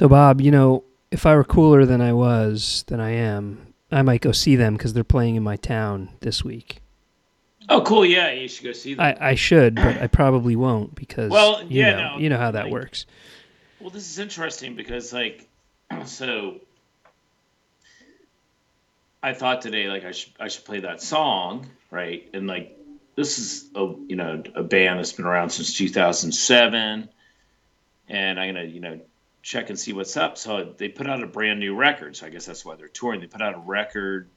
So, 0.00 0.08
Bob, 0.08 0.40
you 0.40 0.50
know, 0.50 0.84
if 1.10 1.26
I 1.26 1.34
were 1.34 1.44
cooler 1.44 1.84
than 1.84 2.00
I 2.00 2.14
was, 2.14 2.86
than 2.86 3.00
I 3.00 3.10
am, 3.10 3.74
I 3.92 4.00
might 4.00 4.22
go 4.22 4.32
see 4.32 4.56
them 4.56 4.72
because 4.78 4.94
they're 4.94 5.04
playing 5.04 5.36
in 5.36 5.42
my 5.42 5.56
town 5.56 6.08
this 6.20 6.42
week. 6.42 6.80
Oh, 7.68 7.82
cool. 7.82 8.06
Yeah, 8.06 8.30
you 8.30 8.48
should 8.48 8.64
go 8.64 8.72
see 8.72 8.94
them. 8.94 9.04
I, 9.04 9.32
I 9.32 9.34
should, 9.34 9.74
but 9.74 10.00
I 10.00 10.06
probably 10.06 10.56
won't 10.56 10.94
because 10.94 11.30
Well, 11.30 11.62
you 11.64 11.80
yeah, 11.82 11.90
know, 11.90 12.14
no, 12.14 12.18
you 12.18 12.30
know 12.30 12.38
how 12.38 12.50
that 12.50 12.64
like- 12.64 12.72
works. 12.72 13.04
Well, 13.78 13.90
this 13.90 14.10
is 14.10 14.18
interesting 14.18 14.74
because, 14.74 15.12
like, 15.12 15.46
so 16.06 16.60
I 19.22 19.34
thought 19.34 19.60
today, 19.60 19.86
like, 19.88 20.06
I 20.06 20.12
should 20.12 20.32
I 20.40 20.48
should 20.48 20.64
play 20.64 20.80
that 20.80 21.02
song, 21.02 21.68
right? 21.90 22.26
And 22.32 22.46
like, 22.46 22.74
this 23.16 23.38
is 23.38 23.68
a 23.74 23.92
you 24.08 24.16
know 24.16 24.42
a 24.54 24.62
band 24.62 24.98
that's 24.98 25.12
been 25.12 25.26
around 25.26 25.50
since 25.50 25.76
2007, 25.76 27.06
and 28.08 28.40
I'm 28.40 28.54
gonna 28.54 28.64
you 28.64 28.80
know 28.80 29.00
check 29.42 29.70
and 29.70 29.78
see 29.78 29.92
what's 29.92 30.16
up. 30.16 30.38
So 30.38 30.74
they 30.76 30.88
put 30.88 31.08
out 31.08 31.22
a 31.22 31.26
brand 31.26 31.60
new 31.60 31.74
record. 31.74 32.16
So 32.16 32.26
I 32.26 32.30
guess 32.30 32.46
that's 32.46 32.64
why 32.64 32.76
they're 32.76 32.88
touring. 32.88 33.20
They 33.20 33.26
put 33.26 33.42
out 33.42 33.54
a 33.54 33.58
record 33.58 34.28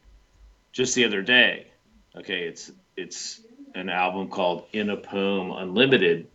just 0.72 0.95
the 0.95 1.06
other 1.06 1.22
day. 1.22 1.68
Okay, 2.16 2.43
it's 2.43 2.72
it's 2.95 3.41
an 3.76 3.89
album 3.89 4.30
called 4.30 4.66
In 4.72 4.89
a 4.89 4.97
Poem 4.97 5.51
Unlimited, 5.51 6.28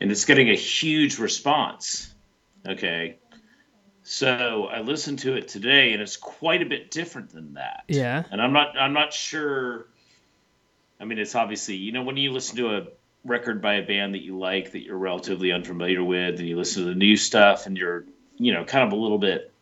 and 0.00 0.10
it's 0.10 0.24
getting 0.24 0.50
a 0.50 0.56
huge 0.56 1.18
response. 1.18 2.12
Okay. 2.66 3.16
So 4.04 4.66
I 4.66 4.80
listened 4.80 5.20
to 5.20 5.36
it 5.36 5.46
today 5.46 5.92
and 5.92 6.02
it's 6.02 6.16
quite 6.16 6.60
a 6.60 6.66
bit 6.66 6.90
different 6.90 7.30
than 7.30 7.54
that. 7.54 7.84
Yeah. 7.86 8.24
And 8.30 8.42
I'm 8.42 8.52
not 8.52 8.76
I'm 8.76 8.92
not 8.92 9.12
sure 9.12 9.86
I 11.00 11.04
mean 11.04 11.18
it's 11.18 11.34
obviously 11.34 11.76
you 11.76 11.92
know 11.92 12.02
when 12.02 12.16
you 12.16 12.32
listen 12.32 12.56
to 12.56 12.76
a 12.76 12.86
record 13.24 13.62
by 13.62 13.74
a 13.74 13.82
band 13.86 14.14
that 14.14 14.22
you 14.22 14.36
like 14.38 14.72
that 14.72 14.82
you're 14.82 14.98
relatively 14.98 15.52
unfamiliar 15.52 16.02
with 16.02 16.38
and 16.40 16.48
you 16.48 16.56
listen 16.56 16.82
to 16.82 16.88
the 16.88 16.94
new 16.94 17.16
stuff 17.16 17.66
and 17.66 17.76
you're 17.78 18.04
you 18.36 18.52
know 18.52 18.64
kind 18.64 18.84
of 18.86 18.92
a 18.92 19.00
little 19.00 19.18
bit 19.18 19.52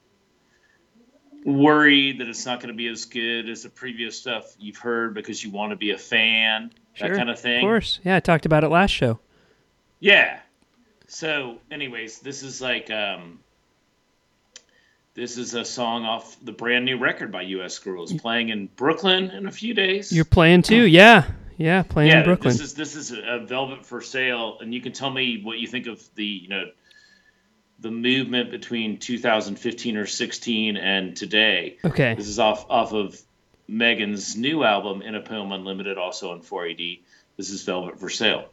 worried 1.45 2.19
that 2.21 2.29
it's 2.29 2.45
not 2.47 2.61
going 2.61 2.69
to 2.69 2.77
be 2.77 2.87
as 2.87 3.05
good 3.07 3.49
as 3.49 3.63
the 3.63 3.69
previous 3.71 4.19
stuff 4.19 4.55
you've 4.59 4.77
heard 4.77 5.15
because 5.15 5.43
you 5.43 5.51
want 5.51 5.71
to 5.71 5.77
be 5.77 5.91
a 5.91 5.99
fan 5.99 6.71
Sure, 6.95 7.09
that 7.09 7.17
kind 7.17 7.31
of 7.31 7.39
thing 7.39 7.59
Of 7.59 7.63
course. 7.63 8.01
Yeah, 8.05 8.17
I 8.17 8.21
talked 8.21 8.47
about 8.47 8.65
it 8.65 8.69
last 8.69 8.91
show. 8.91 9.19
yeah. 10.01 10.41
So, 11.07 11.59
anyways, 11.73 12.21
this 12.21 12.45
is 12.45 12.61
like 12.61 12.89
um, 12.91 13.41
this 15.15 15.37
is 15.39 15.55
a 15.55 15.65
song 15.65 16.05
off 16.05 16.37
the 16.41 16.53
brand 16.53 16.85
new 16.85 16.99
record 16.99 17.33
by 17.33 17.43
U.S. 17.43 17.79
Girls 17.81 18.13
playing 18.13 18.51
in 18.51 18.67
Brooklyn 18.77 19.31
in 19.31 19.47
a 19.47 19.51
few 19.51 19.75
days. 19.75 20.13
You're 20.13 20.25
playing 20.25 20.63
too? 20.63 20.87
Yeah. 20.87 21.25
Yeah, 21.61 21.83
playing 21.83 22.11
yeah, 22.11 22.21
in 22.21 22.25
Brooklyn. 22.25 22.55
this 22.57 22.63
is 22.63 22.73
this 22.73 22.97
is 22.97 23.13
a 23.13 23.45
Velvet 23.45 23.85
for 23.85 24.01
Sale, 24.01 24.61
and 24.63 24.73
you 24.73 24.81
can 24.81 24.93
tell 24.93 25.11
me 25.11 25.43
what 25.43 25.59
you 25.59 25.67
think 25.67 25.89
of 25.89 26.03
the 26.15 26.25
you 26.25 26.49
know 26.49 26.65
the 27.81 27.91
movement 27.91 28.51
between 28.51 28.99
2015 28.99 29.99
or 29.99 30.07
16 30.07 30.79
and 30.79 31.15
today. 31.15 31.77
okay. 31.85 32.15
This 32.15 32.29
is 32.29 32.39
off 32.39 32.65
off 32.71 32.95
of 32.95 33.21
Megan's 33.69 34.37
new 34.37 34.65
album, 34.65 35.03
In 35.03 35.15
a 35.15 35.21
Poem 35.21 35.53
Unlimited, 35.53 35.99
also 35.99 36.31
on 36.33 36.41
4AD. 36.41 37.03
This 37.37 37.51
is 37.51 37.63
Velvet 37.63 38.01
for 38.01 38.09
Sale. 38.09 38.49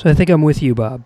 So 0.00 0.08
I 0.08 0.14
think 0.14 0.30
I'm 0.30 0.40
with 0.40 0.62
you, 0.62 0.74
Bob. 0.74 1.04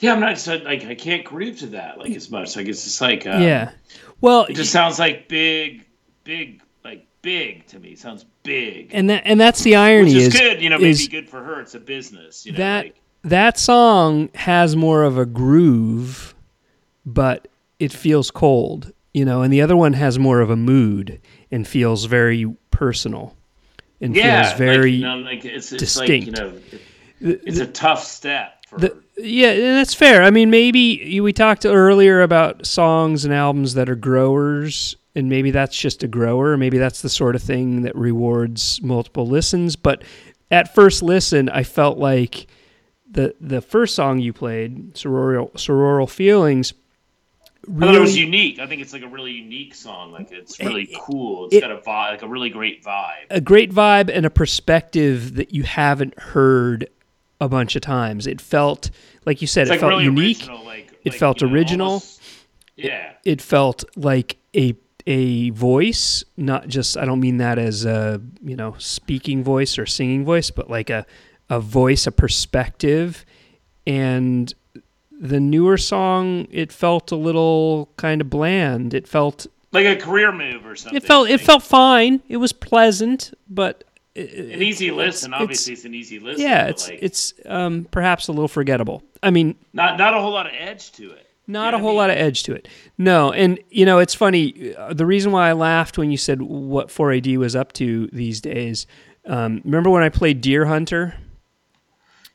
Yeah, 0.00 0.14
I'm 0.14 0.20
not 0.20 0.38
so, 0.38 0.56
like 0.56 0.86
I 0.86 0.94
can't 0.94 1.22
groove 1.24 1.58
to 1.58 1.66
that 1.68 1.98
like 1.98 2.10
as 2.12 2.30
much. 2.30 2.56
Like 2.56 2.68
it's 2.68 2.84
just 2.84 3.02
like 3.02 3.26
um, 3.26 3.42
yeah. 3.42 3.72
Well, 4.22 4.44
it 4.44 4.54
just 4.54 4.72
sounds 4.72 4.98
like 4.98 5.28
big, 5.28 5.84
big, 6.24 6.62
like 6.84 7.06
big 7.20 7.66
to 7.66 7.78
me. 7.78 7.90
It 7.90 7.98
sounds 7.98 8.24
big, 8.44 8.92
and 8.94 9.10
that 9.10 9.24
and 9.26 9.38
that's 9.38 9.62
the 9.62 9.76
irony 9.76 10.14
which 10.14 10.22
is, 10.22 10.34
is 10.34 10.40
good. 10.40 10.62
You 10.62 10.70
know, 10.70 10.78
maybe 10.78 11.06
good 11.06 11.28
for 11.28 11.44
her. 11.44 11.60
It's 11.60 11.74
a 11.74 11.78
business. 11.80 12.46
You 12.46 12.52
know, 12.52 12.58
that 12.58 12.84
like, 12.86 13.00
that 13.24 13.58
song 13.58 14.30
has 14.34 14.74
more 14.74 15.02
of 15.02 15.18
a 15.18 15.26
groove, 15.26 16.34
but 17.04 17.46
it 17.78 17.92
feels 17.92 18.30
cold, 18.30 18.90
you 19.12 19.26
know, 19.26 19.42
and 19.42 19.52
the 19.52 19.60
other 19.60 19.76
one 19.76 19.92
has 19.92 20.18
more 20.18 20.40
of 20.40 20.48
a 20.48 20.56
mood 20.56 21.20
and 21.50 21.68
feels 21.68 22.06
very 22.06 22.56
personal 22.70 23.36
and 24.00 24.16
yeah, 24.16 24.44
feels 24.44 24.58
very 24.58 24.92
like, 24.92 24.92
you 24.92 25.00
know, 25.02 25.16
like 25.18 25.44
it's, 25.44 25.72
it's 25.72 25.98
like 25.98 26.08
you 26.08 26.20
distinct. 26.32 26.40
know, 26.40 26.58
it- 26.72 26.80
it's 27.20 27.58
a 27.58 27.66
tough 27.66 28.02
step 28.02 28.64
for 28.68 28.78
The, 28.78 28.96
yeah, 29.16 29.50
and 29.52 29.76
that's 29.76 29.94
fair. 29.94 30.22
I 30.22 30.30
mean, 30.30 30.50
maybe 30.50 31.20
we 31.20 31.32
talked 31.32 31.64
earlier 31.64 32.22
about 32.22 32.66
songs 32.66 33.24
and 33.24 33.32
albums 33.32 33.74
that 33.74 33.88
are 33.88 33.94
growers, 33.96 34.96
and 35.14 35.28
maybe 35.28 35.50
that's 35.50 35.76
just 35.76 36.02
a 36.02 36.08
grower. 36.08 36.56
Maybe 36.56 36.78
that's 36.78 37.00
the 37.02 37.08
sort 37.08 37.34
of 37.34 37.42
thing 37.42 37.82
that 37.82 37.94
rewards 37.96 38.80
multiple 38.82 39.26
listens. 39.26 39.76
But 39.76 40.02
at 40.50 40.74
first 40.74 41.02
listen, 41.02 41.48
I 41.48 41.62
felt 41.62 41.98
like 41.98 42.46
the 43.10 43.34
the 43.40 43.60
first 43.62 43.94
song 43.94 44.18
you 44.18 44.32
played, 44.32 44.94
"Sororal 44.94 45.52
Sororal 45.54 46.10
Feelings," 46.10 46.74
I 47.68 47.80
thought 47.86 47.94
it 47.94 48.00
was 48.00 48.16
unique. 48.18 48.58
I 48.58 48.66
think 48.66 48.82
it's 48.82 48.92
like 48.92 49.02
a 49.02 49.08
really 49.08 49.32
unique 49.32 49.74
song. 49.74 50.12
Like 50.12 50.30
it's 50.32 50.60
really 50.60 50.84
It- 50.84 50.98
cool. 51.00 51.46
It's 51.46 51.54
it- 51.56 51.60
got 51.62 51.70
a 51.72 51.76
vibe, 51.78 52.10
like 52.10 52.22
a 52.22 52.28
really 52.28 52.50
great 52.50 52.84
vibe. 52.84 53.26
a 53.30 53.40
great 53.40 53.72
vibe 53.72 54.10
and 54.12 54.26
a 54.26 54.30
perspective 54.30 55.34
that 55.36 55.54
you 55.54 55.62
haven't 55.62 56.18
heard 56.18 56.88
a 57.40 57.48
bunch 57.48 57.76
of 57.76 57.82
times. 57.82 58.26
It 58.26 58.40
felt 58.40 58.90
like 59.24 59.40
you 59.40 59.46
said, 59.46 59.62
It's 59.62 59.70
it 59.70 59.72
like 59.74 59.80
felt 59.80 59.90
really 59.92 60.04
unique. 60.04 60.38
original. 60.38 60.64
Like 60.64 60.98
It 61.04 61.10
like, 61.12 61.18
felt 61.18 61.40
you 61.40 61.48
know, 61.48 61.54
original. 61.54 61.86
almost- 61.86 62.22
yeah, 62.76 63.12
it 63.24 63.40
felt 63.40 63.84
like 63.96 64.36
a 64.54 64.74
a 65.06 65.50
voice, 65.50 66.24
not 66.36 66.66
just 66.68 66.96
I 66.98 67.04
don't 67.04 67.20
mean 67.20 67.38
that 67.38 67.58
as 67.58 67.84
a 67.84 68.20
you 68.42 68.56
know 68.56 68.74
speaking 68.78 69.42
voice 69.44 69.78
or 69.78 69.86
singing 69.86 70.24
voice, 70.24 70.50
but 70.50 70.68
like 70.68 70.90
a 70.90 71.06
a 71.48 71.60
voice, 71.60 72.06
a 72.06 72.12
perspective, 72.12 73.24
and 73.86 74.52
the 75.18 75.40
newer 75.40 75.78
song 75.78 76.46
it 76.50 76.70
felt 76.72 77.10
a 77.12 77.16
little 77.16 77.88
kind 77.96 78.20
of 78.20 78.28
bland. 78.28 78.92
It 78.94 79.08
felt 79.08 79.46
like 79.72 79.86
a 79.86 79.96
career 79.96 80.32
move 80.32 80.66
or 80.66 80.76
something. 80.76 80.96
it 80.96 81.02
felt 81.02 81.28
it 81.30 81.40
felt 81.40 81.62
fine. 81.62 82.20
It 82.28 82.36
was 82.38 82.52
pleasant, 82.52 83.32
but 83.48 83.84
an 84.16 84.62
easy 84.62 84.90
listen. 84.90 85.32
it's- 85.32 85.42
Obviously, 85.42 85.72
it's, 85.74 85.84
an 85.84 85.94
easy 85.94 86.18
listen. 86.18 86.42
yeah, 86.42 86.66
it's 86.66 86.88
like, 86.88 86.98
it's 87.02 87.34
um, 87.46 87.86
perhaps 87.90 88.28
a 88.28 88.32
little 88.32 88.48
forgettable. 88.48 89.02
I 89.22 89.30
mean, 89.30 89.56
not 89.72 89.98
not 89.98 90.14
a 90.14 90.20
whole 90.20 90.32
lot 90.32 90.46
of 90.46 90.52
edge 90.58 90.92
to 90.92 91.10
it. 91.12 91.22
Not 91.48 91.74
You 91.74 91.78
a 91.78 91.82
whole 91.82 91.92
I 91.92 92.02
lot 92.02 92.10
of 92.10 92.16
edge 92.16 92.42
to 92.44 92.54
it. 92.54 92.66
No, 92.98 93.30
and 93.32 93.58
you 93.70 93.84
know 93.86 93.98
it's 93.98 94.14
funny. 94.14 94.74
uh, 94.74 94.92
The 94.94 95.06
reason 95.06 95.30
why 95.32 95.48
I 95.48 95.52
laughed 95.52 95.96
when 95.98 96.10
you 96.10 96.16
said 96.16 96.42
what 96.42 96.88
4AD 96.88 97.36
was 97.36 97.54
up 97.54 97.72
to 97.74 98.08
these 98.12 98.40
days. 98.40 98.86
Um, 99.26 99.60
remember 99.64 99.90
when 99.90 100.02
I 100.02 100.08
played 100.08 100.42
Deerhunter? 100.42 101.14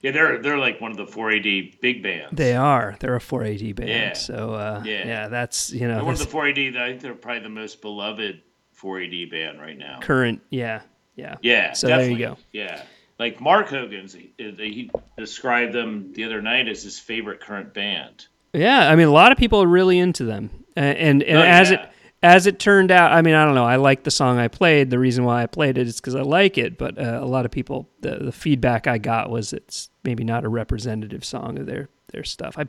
Yeah, 0.02 0.12
they're 0.12 0.42
they're 0.42 0.58
like 0.58 0.82
one 0.82 0.92
of 0.92 0.98
the 0.98 1.06
4AD 1.06 1.80
big 1.82 2.02
bands. 2.02 2.36
They 2.36 2.56
are. 2.56 2.96
They're 3.00 3.16
a 3.16 3.20
4AD 3.20 3.76
band. 3.76 3.90
Yeah. 3.90 4.14
So 4.14 4.54
uh, 4.54 4.82
yeah. 4.86 5.06
Yeah. 5.08 5.28
that's 5.28 5.72
you 5.72 5.80
They're 5.82 5.90
know 5.98 6.04
one 6.06 6.14
of 6.14 6.20
the 6.20 6.26
4AD. 6.26 6.76
I 6.78 6.90
think 6.90 7.02
they're 7.02 7.14
probably 7.14 7.44
the 7.44 7.50
most 7.50 7.82
beloved 7.82 8.42
4AD 8.82 9.30
band 9.30 9.60
right 9.60 9.78
now. 9.78 10.00
current. 10.02 10.42
Yeah, 10.50 10.82
yeah. 11.22 11.36
Yeah, 11.42 11.74
So 11.74 11.88
there 11.88 11.98
you 12.02 12.18
definitely. 12.18 12.36
go. 12.36 12.38
Yeah, 12.52 12.82
like 13.20 13.40
Mark 13.40 13.68
Hogan's, 13.70 14.14
he, 14.14 14.34
he 14.38 14.90
described 15.18 15.74
them 15.74 16.12
the 16.14 16.24
other 16.26 16.42
night 16.42 16.68
as 16.68 16.84
his 16.84 16.98
favorite 17.00 17.40
current 17.40 17.74
band. 17.74 18.26
Yeah, 18.54 18.90
I 18.90 18.96
mean 18.96 19.08
a 19.08 19.12
lot 19.12 19.32
of 19.32 19.38
people 19.38 19.62
are 19.64 19.68
really 19.68 19.98
into 20.00 20.26
them, 20.26 20.50
and 20.76 20.98
and, 20.98 21.24
and 21.24 21.38
Oh, 21.38 21.42
as 21.42 21.72
yeah. 21.72 21.84
it 21.84 21.90
as 22.24 22.46
it 22.48 22.60
turned 22.60 22.92
out, 22.92 23.12
I 23.14 23.22
mean 23.22 23.34
I 23.34 23.46
don't 23.46 23.56
know. 23.56 23.66
I 23.66 23.78
like 23.78 24.04
the 24.04 24.12
song 24.12 24.38
I 24.40 24.48
played. 24.48 24.90
The 24.90 25.00
reason 25.00 25.24
why 25.24 25.42
I 25.44 25.48
played 25.48 25.78
it 25.78 25.88
is 25.88 26.02
because 26.02 26.16
I 26.16 26.22
like 26.22 26.58
it. 26.58 26.78
But 26.78 26.98
uh, 27.00 27.20
a 27.22 27.26
lot 27.26 27.46
of 27.46 27.52
people, 27.52 27.90
the, 28.02 28.18
the 28.18 28.32
feedback 28.32 28.88
I 28.88 28.98
got 28.98 29.30
was 29.30 29.54
it's 29.54 29.90
maybe 30.04 30.24
not 30.24 30.44
a 30.44 30.50
representative 30.50 31.24
song 31.24 31.58
of 31.60 31.66
their 31.66 31.88
their 32.12 32.24
stuff. 32.26 32.58
I 32.58 32.66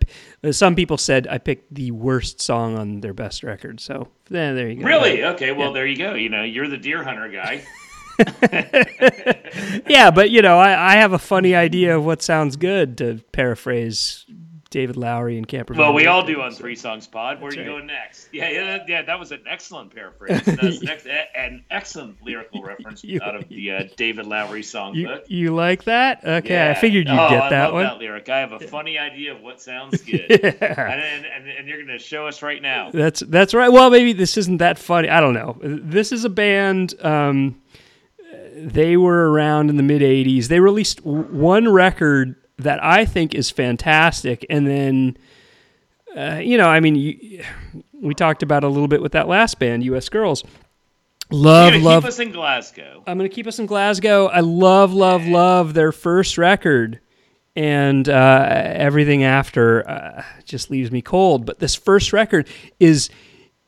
uh, 0.46 0.52
some 0.52 0.76
people 0.76 0.96
said 0.98 1.26
I 1.28 1.38
picked 1.38 1.74
the 1.74 1.90
worst 1.90 2.40
song 2.40 2.78
on 2.78 3.00
their 3.00 3.12
best 3.12 3.42
record. 3.42 3.80
So 3.80 4.06
yeah, 4.30 4.52
there 4.52 4.68
you 4.70 4.76
go. 4.80 4.86
Really? 4.86 5.24
Okay. 5.24 5.50
Well, 5.52 5.72
there 5.72 5.86
you 5.86 5.96
go. 5.96 6.14
You 6.14 6.28
know, 6.28 6.42
you're 6.44 6.68
the 6.68 6.78
deer 6.78 7.02
hunter 7.02 7.28
guy. 7.28 7.64
yeah, 9.88 10.10
but 10.10 10.30
you 10.30 10.42
know 10.42 10.58
I, 10.58 10.92
I 10.92 10.96
have 10.96 11.12
a 11.12 11.18
funny 11.18 11.54
idea 11.54 11.96
of 11.96 12.04
what 12.04 12.22
sounds 12.22 12.56
good 12.56 12.98
to 12.98 13.20
paraphrase 13.32 14.26
David 14.72 14.96
Lowery 14.96 15.36
and 15.36 15.46
Camper. 15.46 15.74
Well, 15.74 15.92
we 15.92 16.06
all 16.06 16.24
do 16.24 16.40
on 16.40 16.52
Three 16.52 16.74
Songs 16.74 17.06
Pod. 17.06 17.40
Where 17.42 17.50
are 17.50 17.54
you 17.54 17.60
right. 17.60 17.66
going 17.66 17.86
next? 17.86 18.28
Yeah, 18.32 18.48
yeah, 18.48 18.78
yeah. 18.88 19.02
That 19.02 19.20
was 19.20 19.30
an 19.30 19.42
excellent 19.46 19.94
paraphrase. 19.94 20.42
That's 20.46 21.04
an, 21.06 21.26
an 21.36 21.64
excellent 21.70 22.22
lyrical 22.24 22.62
reference 22.62 23.04
You- 23.04 23.20
out 23.22 23.36
of 23.36 23.48
the 23.50 23.70
uh, 23.70 23.82
David 23.96 24.26
Lowery 24.26 24.62
songbook. 24.62 25.28
You, 25.28 25.38
you 25.44 25.54
like 25.54 25.84
that? 25.84 26.24
Okay, 26.24 26.70
I 26.70 26.74
figured 26.74 27.06
you'd 27.06 27.18
oh, 27.18 27.28
get 27.28 27.42
I 27.42 27.50
that 27.50 27.64
love 27.66 27.74
one. 27.74 27.84
That 27.84 27.98
lyric. 27.98 28.30
I 28.30 28.38
have 28.38 28.52
a 28.52 28.60
funny 28.60 28.96
idea 28.96 29.34
of 29.34 29.42
what 29.42 29.60
sounds 29.60 30.00
good, 30.00 30.26
Yeah. 30.30 30.90
and, 30.90 31.26
and, 31.26 31.48
and 31.48 31.68
you're 31.68 31.84
going 31.84 31.96
to 31.96 32.02
show 32.02 32.26
us 32.26 32.40
right 32.40 32.62
now. 32.62 32.90
That's 32.90 33.20
that's 33.20 33.52
right. 33.52 33.70
Well, 33.70 33.90
maybe 33.90 34.14
this 34.14 34.38
isn't 34.38 34.56
that 34.56 34.78
funny. 34.78 35.10
I 35.10 35.20
don't 35.20 35.34
know. 35.34 35.58
This 35.62 36.12
is 36.12 36.24
a 36.24 36.30
band. 36.30 36.94
Um, 37.04 37.60
they 38.54 38.96
were 38.96 39.30
around 39.30 39.70
in 39.70 39.76
the 39.76 39.82
mid 39.82 40.02
'80s. 40.02 40.48
They 40.48 40.60
released 40.60 40.98
w- 41.04 41.24
one 41.24 41.72
record 41.72 42.36
that 42.58 42.82
I 42.82 43.04
think 43.04 43.34
is 43.34 43.50
fantastic, 43.50 44.44
and 44.50 44.66
then, 44.66 45.16
uh, 46.16 46.40
you 46.42 46.56
know, 46.56 46.68
I 46.68 46.80
mean, 46.80 46.96
you, 46.96 47.44
we 47.92 48.14
talked 48.14 48.42
about 48.42 48.64
a 48.64 48.68
little 48.68 48.88
bit 48.88 49.02
with 49.02 49.12
that 49.12 49.28
last 49.28 49.58
band, 49.58 49.84
U.S. 49.84 50.08
Girls. 50.08 50.44
Love, 51.30 51.74
love. 51.80 52.02
keep 52.02 52.08
us 52.08 52.18
in 52.18 52.30
Glasgow. 52.30 53.02
I'm 53.06 53.16
going 53.16 53.28
to 53.28 53.34
keep 53.34 53.46
us 53.46 53.58
in 53.58 53.64
Glasgow. 53.64 54.26
I 54.26 54.40
love, 54.40 54.92
love, 54.92 55.24
love 55.24 55.72
their 55.72 55.90
first 55.90 56.36
record, 56.36 57.00
and 57.56 58.06
uh, 58.06 58.46
everything 58.50 59.24
after 59.24 59.88
uh, 59.88 60.24
just 60.44 60.70
leaves 60.70 60.90
me 60.90 61.00
cold. 61.00 61.46
But 61.46 61.58
this 61.58 61.74
first 61.74 62.12
record 62.12 62.48
is, 62.78 63.08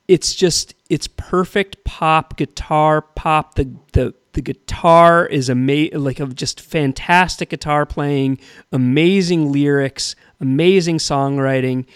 it's 0.08 0.34
just, 0.34 0.74
it's 0.90 1.06
perfect 1.08 1.84
pop 1.84 2.36
guitar 2.36 3.00
pop. 3.00 3.54
The 3.54 3.74
the 3.92 4.14
the 4.34 4.42
guitar 4.42 5.26
is 5.26 5.48
amazing, 5.48 5.98
like 6.02 6.20
a 6.20 6.26
just 6.26 6.60
fantastic 6.60 7.50
guitar 7.50 7.86
playing, 7.86 8.38
amazing 8.72 9.50
lyrics, 9.50 10.14
amazing 10.40 10.98
songwriting. 10.98 11.86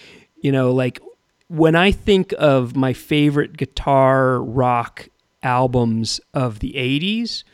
You 0.40 0.52
know, 0.52 0.72
like 0.72 1.00
when 1.48 1.74
I 1.74 1.92
think 1.92 2.34
of 2.38 2.74
my 2.74 2.92
favorite 2.92 3.56
guitar 3.56 4.42
rock 4.42 5.08
albums 5.42 6.20
of 6.34 6.60
the 6.60 6.72
80s, 6.72 7.44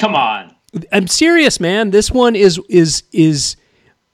Come 0.00 0.14
on. 0.14 0.54
I'm 0.92 1.06
serious, 1.06 1.60
man. 1.60 1.90
This 1.90 2.10
one 2.10 2.34
is 2.34 2.58
is 2.70 3.02
is 3.12 3.56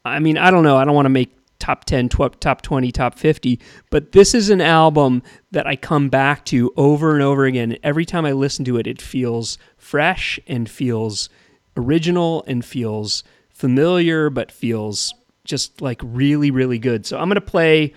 I 0.04 0.18
mean, 0.18 0.36
I 0.36 0.50
don't 0.50 0.64
know. 0.64 0.76
I 0.76 0.84
don't 0.84 0.94
want 0.94 1.06
to 1.06 1.10
make 1.10 1.35
top 1.58 1.84
10, 1.84 2.08
tw- 2.08 2.40
top 2.40 2.62
20, 2.62 2.92
top 2.92 3.18
50, 3.18 3.60
but 3.90 4.12
this 4.12 4.34
is 4.34 4.50
an 4.50 4.60
album 4.60 5.22
that 5.50 5.66
I 5.66 5.76
come 5.76 6.08
back 6.08 6.44
to 6.46 6.72
over 6.76 7.14
and 7.14 7.22
over 7.22 7.44
again. 7.44 7.78
Every 7.82 8.04
time 8.04 8.24
I 8.24 8.32
listen 8.32 8.64
to 8.66 8.76
it, 8.76 8.86
it 8.86 9.00
feels 9.00 9.58
fresh 9.76 10.38
and 10.46 10.68
feels 10.68 11.28
original 11.76 12.44
and 12.46 12.64
feels 12.64 13.24
familiar, 13.48 14.30
but 14.30 14.52
feels 14.52 15.14
just 15.44 15.80
like 15.80 16.00
really, 16.02 16.50
really 16.50 16.78
good. 16.78 17.06
So 17.06 17.18
I'm 17.18 17.28
going 17.28 17.36
to 17.36 17.40
play 17.40 17.94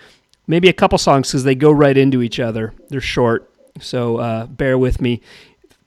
maybe 0.47 0.69
a 0.69 0.73
couple 0.73 0.97
songs 0.97 1.29
because 1.29 1.43
they 1.43 1.55
go 1.55 1.71
right 1.71 1.97
into 1.97 2.21
each 2.21 2.39
other. 2.39 2.73
They're 2.89 3.01
short, 3.01 3.51
so 3.79 4.17
uh, 4.17 4.45
bear 4.47 4.77
with 4.77 5.01
me. 5.01 5.21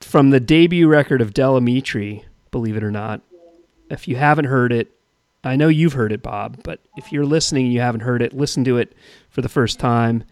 From 0.00 0.30
the 0.30 0.40
debut 0.40 0.88
record 0.88 1.20
of 1.20 1.32
Del 1.32 1.60
Amitri, 1.60 2.24
believe 2.50 2.76
it 2.76 2.84
or 2.84 2.90
not. 2.90 3.22
If 3.88 4.08
you 4.08 4.16
haven't 4.16 4.46
heard 4.46 4.72
it, 4.72 4.92
I 5.44 5.56
know 5.56 5.68
you've 5.68 5.94
heard 5.94 6.12
it, 6.12 6.22
Bob, 6.22 6.62
but 6.62 6.80
if 6.96 7.10
you're 7.12 7.26
listening 7.26 7.64
and 7.64 7.72
you 7.74 7.80
haven't 7.80 8.02
heard 8.02 8.22
it, 8.22 8.32
listen 8.32 8.64
to 8.64 8.78
it 8.78 8.94
for 9.30 9.42
the 9.42 9.48
first 9.48 9.80
time. 9.80 10.24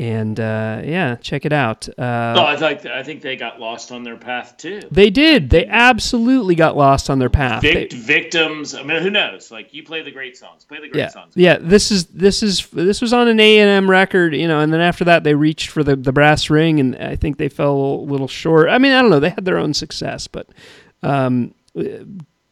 And 0.00 0.38
uh, 0.38 0.80
yeah, 0.84 1.16
check 1.16 1.44
it 1.44 1.52
out. 1.52 1.88
Uh, 1.98 2.32
No, 2.36 2.44
I 2.46 2.54
think 2.56 2.86
I 2.86 3.02
think 3.02 3.20
they 3.20 3.34
got 3.34 3.58
lost 3.58 3.90
on 3.90 4.04
their 4.04 4.16
path 4.16 4.56
too. 4.56 4.82
they 4.92 5.10
did. 5.10 5.50
They 5.50 5.66
absolutely 5.66 6.54
got 6.54 6.76
lost 6.76 7.10
on 7.10 7.18
their 7.18 7.28
path. 7.30 7.62
They- 7.62 7.88
victims. 7.88 8.76
I 8.76 8.84
mean, 8.84 9.02
who 9.02 9.10
knows? 9.10 9.50
Like 9.50 9.74
you 9.74 9.82
play 9.82 10.02
the 10.02 10.12
great 10.12 10.36
songs. 10.36 10.64
Play 10.64 10.76
the 10.80 10.88
great 10.88 11.00
yeah, 11.00 11.08
songs. 11.08 11.32
yeah. 11.34 11.58
This 11.60 11.90
is 11.90 12.06
this 12.06 12.44
is 12.44 12.68
this 12.68 13.00
was 13.00 13.12
on 13.12 13.26
an 13.26 13.40
A 13.40 13.58
and 13.58 13.68
M 13.68 13.90
record, 13.90 14.36
you 14.36 14.46
know, 14.46 14.60
and 14.60 14.72
then 14.72 14.80
after 14.80 15.04
that 15.04 15.24
they 15.24 15.34
reached 15.34 15.70
for 15.70 15.82
the 15.82 15.96
the 15.96 16.12
brass 16.12 16.48
ring, 16.48 16.78
and 16.78 16.94
I 16.94 17.16
think 17.16 17.38
they 17.38 17.48
fell 17.48 17.74
a 17.74 18.02
little 18.02 18.28
short. 18.28 18.68
I 18.68 18.78
mean, 18.78 18.92
I 18.92 19.00
don't 19.02 19.10
know. 19.10 19.18
They 19.18 19.30
had 19.30 19.44
their 19.46 19.58
own 19.58 19.74
success, 19.74 20.28
but 20.28 20.46
um, 21.02 21.54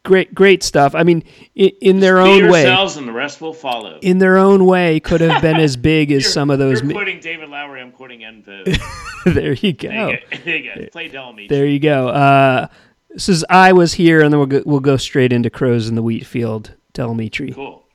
great 0.06 0.34
great 0.34 0.62
stuff. 0.62 0.94
I 0.94 1.02
mean, 1.02 1.22
in, 1.54 1.70
in 1.82 2.00
their 2.00 2.16
Just 2.16 2.28
own 2.28 2.50
way, 2.50 2.66
and 2.66 3.08
the 3.08 3.12
rest 3.12 3.40
will 3.40 3.52
follow. 3.52 3.98
In 4.00 4.18
their 4.18 4.38
own 4.38 4.64
way, 4.64 5.00
could 5.00 5.20
have 5.20 5.42
been 5.42 5.56
as 5.56 5.76
big 5.76 6.12
as 6.12 6.32
some 6.32 6.48
of 6.48 6.58
those. 6.58 6.80
You're 6.80 6.92
quoting 6.92 7.20
David 7.20 7.50
Lowery. 7.50 7.82
I'm 7.82 7.92
quoting 7.92 8.20
Envo. 8.20 8.64
there 9.34 9.52
you 9.52 9.72
go. 9.72 10.16
There 10.44 10.56
you 10.56 10.74
go. 10.74 10.86
Play 10.90 11.08
Del 11.08 11.32
Amitri. 11.32 11.48
There 11.48 11.66
you 11.66 11.80
go. 11.80 12.08
Uh, 12.08 12.68
this 13.10 13.28
is 13.28 13.44
I 13.50 13.72
was 13.72 13.94
here, 13.94 14.22
and 14.22 14.32
then 14.32 14.38
we'll 14.38 14.46
go, 14.46 14.62
we'll 14.64 14.80
go 14.80 14.96
straight 14.96 15.32
into 15.32 15.50
crows 15.50 15.88
in 15.88 15.96
the 15.96 16.02
wheat 16.02 16.24
field. 16.24 16.72
Del 16.92 17.10
Amitri. 17.10 17.54
Cool. 17.54 17.85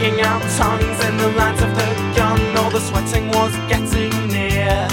sticking 0.00 0.20
out 0.22 0.40
tongues 0.56 1.04
in 1.04 1.16
the 1.18 1.28
light 1.36 1.60
of 1.60 1.74
the 1.76 2.16
gun. 2.16 2.40
All 2.56 2.70
the 2.70 2.80
sweating 2.80 3.28
was 3.28 3.54
getting 3.68 4.10
near. 4.28 4.88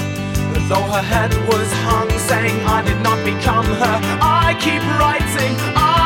Though 0.68 0.84
her 0.84 1.02
head 1.02 1.34
was 1.48 1.72
hung, 1.88 2.10
saying 2.28 2.60
I 2.66 2.82
did 2.82 3.02
not 3.02 3.24
become 3.24 3.66
her, 3.66 4.00
I 4.22 4.54
keep 4.60 4.84
writing. 5.00 5.56
I 5.78 5.97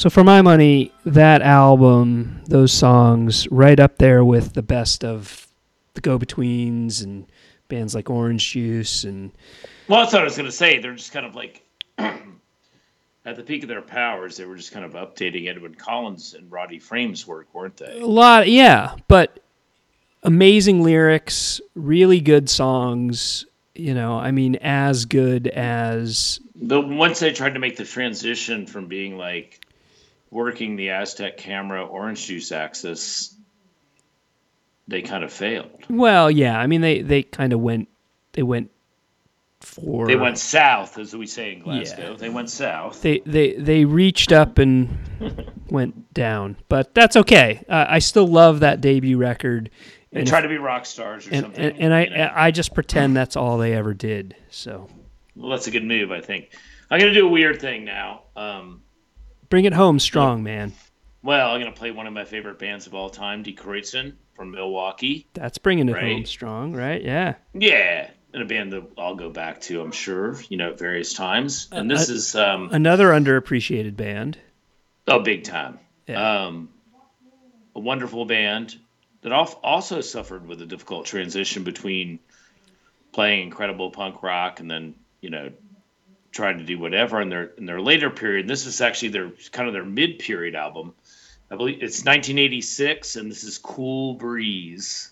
So 0.00 0.08
for 0.08 0.24
my 0.24 0.40
money, 0.40 0.94
that 1.04 1.42
album, 1.42 2.40
those 2.46 2.72
songs, 2.72 3.46
right 3.50 3.78
up 3.78 3.98
there 3.98 4.24
with 4.24 4.54
the 4.54 4.62
best 4.62 5.04
of 5.04 5.46
the 5.92 6.00
Go 6.00 6.18
Betweens 6.18 7.02
and 7.04 7.26
bands 7.68 7.94
like 7.94 8.08
Orange 8.08 8.50
Juice 8.50 9.04
and 9.04 9.30
Well, 9.88 10.00
that's 10.00 10.14
what 10.14 10.22
I 10.22 10.24
was 10.24 10.38
going 10.38 10.46
to 10.46 10.56
say. 10.56 10.78
They're 10.78 10.94
just 10.94 11.12
kind 11.12 11.26
of 11.26 11.34
like 11.34 11.62
at 11.98 13.36
the 13.36 13.42
peak 13.42 13.62
of 13.62 13.68
their 13.68 13.82
powers. 13.82 14.38
They 14.38 14.46
were 14.46 14.56
just 14.56 14.72
kind 14.72 14.86
of 14.86 14.92
updating 14.92 15.48
Edwyn 15.48 15.74
Collins 15.74 16.32
and 16.32 16.50
Roddy 16.50 16.78
Frame's 16.78 17.26
work, 17.26 17.52
weren't 17.52 17.76
they? 17.76 18.00
a 18.00 18.06
lot. 18.06 18.48
Yeah, 18.48 18.94
but 19.06 19.40
amazing 20.22 20.82
lyrics, 20.82 21.60
really 21.74 22.22
good 22.22 22.48
songs. 22.48 23.44
You 23.74 23.92
know, 23.92 24.14
I 24.14 24.30
mean, 24.30 24.56
as 24.62 25.04
good 25.04 25.46
as 25.48 26.40
But 26.56 26.88
once 26.88 27.20
they 27.20 27.34
tried 27.34 27.52
to 27.52 27.60
make 27.60 27.76
the 27.76 27.84
transition 27.84 28.66
from 28.66 28.86
being 28.86 29.18
like 29.18 29.60
working 30.30 30.76
the 30.76 30.90
Aztec 30.90 31.36
camera 31.36 31.84
orange 31.84 32.26
juice 32.26 32.52
axis, 32.52 33.34
they 34.88 35.02
kind 35.02 35.24
of 35.24 35.32
failed. 35.32 35.70
well, 35.88 36.30
yeah. 36.30 36.58
I 36.58 36.66
mean, 36.66 36.80
they 36.80 37.02
they 37.02 37.22
kind 37.22 37.52
of 37.52 37.60
went 37.60 37.88
they 38.32 38.42
went 38.42 38.70
for 39.60 40.06
They 40.06 40.16
went 40.16 40.38
south, 40.38 40.98
as 40.98 41.14
we 41.14 41.26
say 41.26 41.52
in 41.52 41.60
Glasgow. 41.60 42.12
Yeah. 42.12 42.16
They 42.16 42.28
went 42.30 42.50
south. 42.50 43.02
they 43.02 43.20
they 43.26 43.54
they 43.54 43.84
reached 43.84 44.32
up 44.32 44.58
and 44.58 44.88
went 45.70 46.12
down, 46.14 46.56
but 46.68 46.94
that's 46.94 47.16
okay. 47.16 47.62
Uh, 47.68 47.84
I 47.88 47.98
still 47.98 48.26
love 48.26 48.60
that 48.60 48.80
debut 48.80 49.18
record, 49.18 49.70
They 50.12 50.20
and 50.20 50.28
try 50.28 50.40
to 50.40 50.48
be 50.48 50.56
rock 50.56 50.86
stars 50.86 51.26
or 51.28 51.30
and, 51.34 51.42
something. 51.44 51.64
and, 51.64 51.78
and 51.78 51.94
I 51.94 52.04
you 52.04 52.10
know. 52.10 52.32
I 52.34 52.50
just 52.50 52.74
pretend 52.74 53.16
that's 53.16 53.36
all 53.36 53.58
they 53.58 53.74
ever 53.74 53.92
did. 53.94 54.34
So 54.48 54.88
well, 55.36 55.50
that's 55.50 55.66
a 55.66 55.70
good 55.70 55.84
move, 55.84 56.10
I 56.10 56.20
think. 56.20 56.50
I'm 56.90 56.98
gonna 56.98 57.14
do 57.14 57.26
a 57.26 57.30
weird 57.30 57.60
thing 57.60 57.84
now. 57.84 58.22
Um, 58.34 58.82
bring 59.50 59.66
it 59.66 59.74
home 59.74 59.98
strong, 59.98 60.42
man. 60.42 60.72
well, 61.22 61.50
I'm 61.50 61.60
gonna 61.60 61.72
play 61.72 61.90
one 61.90 62.06
of 62.06 62.12
my 62.14 62.24
favorite 62.24 62.58
bands 62.58 62.86
of 62.86 62.94
all 62.94 63.10
time, 63.10 63.44
Kreuzen 63.44 64.14
from 64.34 64.52
Milwaukee. 64.52 65.26
That's 65.34 65.58
bringing 65.58 65.88
it 65.88 65.92
Right. 65.92 66.12
home 66.14 66.24
strong, 66.24 66.72
right? 66.72 67.02
Yeah. 67.02 67.34
Yeah, 67.52 68.08
and 68.32 68.42
a 68.42 68.46
band 68.46 68.72
that 68.72 68.84
I'll 68.96 69.16
go 69.16 69.28
back 69.28 69.60
to, 69.62 69.82
I'm 69.82 69.92
sure, 69.92 70.36
you 70.48 70.56
know, 70.56 70.70
at 70.70 70.78
various 70.78 71.12
times. 71.12 71.68
And 71.72 71.90
this 71.90 72.08
Uh, 72.08 72.14
is 72.14 72.34
um, 72.36 72.70
Another 72.72 73.08
underappreciated 73.10 73.96
band. 73.96 74.38
oh, 75.08 75.18
big 75.20 75.44
time. 75.44 75.78
Yeah. 76.06 76.44
Um, 76.46 76.70
a 77.76 77.80
wonderful 77.80 78.24
band 78.24 78.78
that 79.22 79.32
also 79.32 80.00
suffered 80.00 80.46
with 80.48 80.62
a 80.62 80.66
difficult 80.66 81.04
transition 81.06 81.62
between 81.64 82.18
playing 83.12 83.42
incredible 83.42 83.90
punk 83.90 84.22
rock 84.22 84.60
and 84.60 84.70
then, 84.70 84.94
you 85.20 85.28
know, 85.30 85.50
trying 86.32 86.58
to 86.58 86.64
do 86.64 86.78
whatever 86.78 87.20
in 87.20 87.28
their 87.28 87.44
in 87.44 87.66
their 87.66 87.80
later 87.80 88.10
period. 88.10 88.46
This 88.46 88.66
is 88.66 88.80
actually 88.80 89.08
their 89.08 89.30
kind 89.52 89.68
of 89.68 89.74
their 89.74 89.84
mid 89.84 90.18
period 90.18 90.54
album. 90.54 90.94
I 91.50 91.56
believe 91.56 91.82
it's 91.82 92.04
1986, 92.04 93.16
and 93.16 93.30
this 93.30 93.42
is 93.42 93.58
Cool 93.58 94.14
Breeze, 94.14 95.10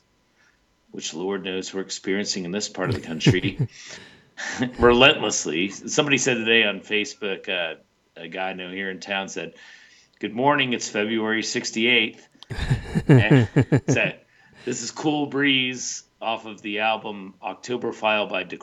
which 0.92 1.12
Lord 1.12 1.44
knows 1.44 1.74
we're 1.74 1.80
experiencing 1.80 2.44
in 2.44 2.52
this 2.52 2.68
part 2.68 2.90
of 2.90 2.94
the 2.94 3.00
country 3.00 3.68
relentlessly. 4.78 5.70
Somebody 5.70 6.18
said 6.18 6.34
today 6.34 6.62
on 6.62 6.80
Facebook, 6.80 7.48
uh, 7.48 7.80
a 8.16 8.28
guy 8.28 8.50
I 8.50 8.52
know 8.52 8.70
here 8.70 8.90
in 8.90 9.00
town 9.00 9.28
said, 9.28 9.54
"Good 10.20 10.34
morning, 10.34 10.72
it's 10.72 10.88
February 10.88 11.42
68th." 11.42 12.20
And 13.08 13.48
so, 13.88 14.12
this 14.64 14.82
is 14.82 14.90
Cool 14.90 15.26
Breeze 15.26 16.04
off 16.20 16.46
of 16.46 16.62
the 16.62 16.80
album 16.80 17.34
October 17.42 17.92
File 17.92 18.26
by 18.26 18.44
De 18.44 18.56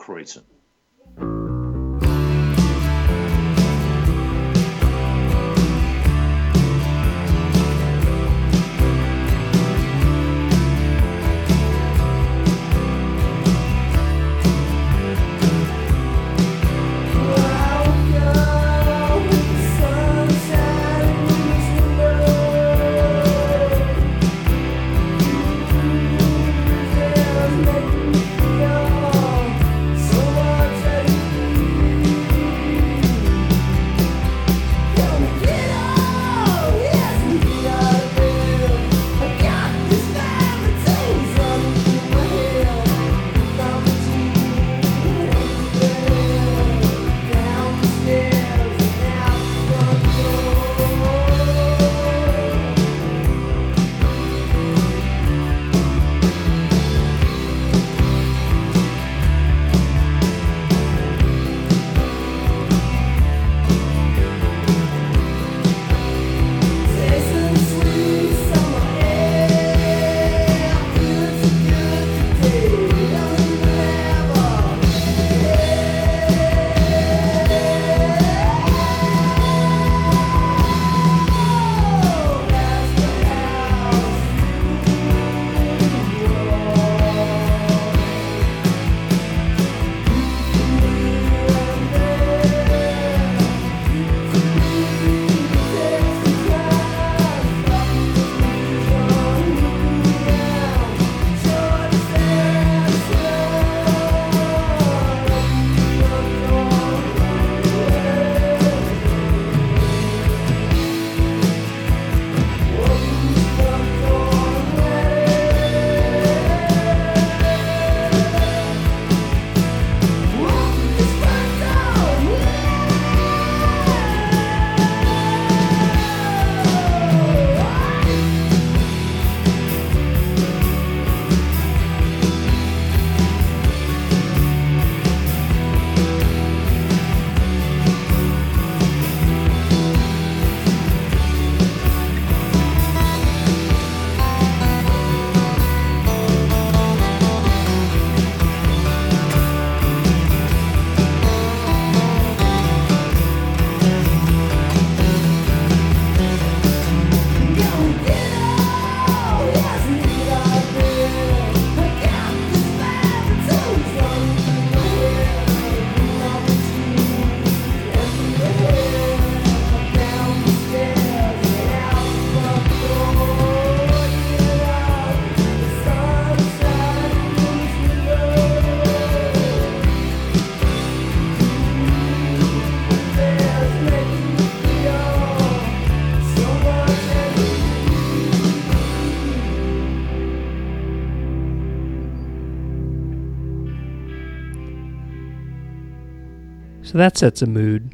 So 196.96 197.00
that 197.00 197.18
sets 197.18 197.42
a 197.42 197.46
mood. 197.46 197.92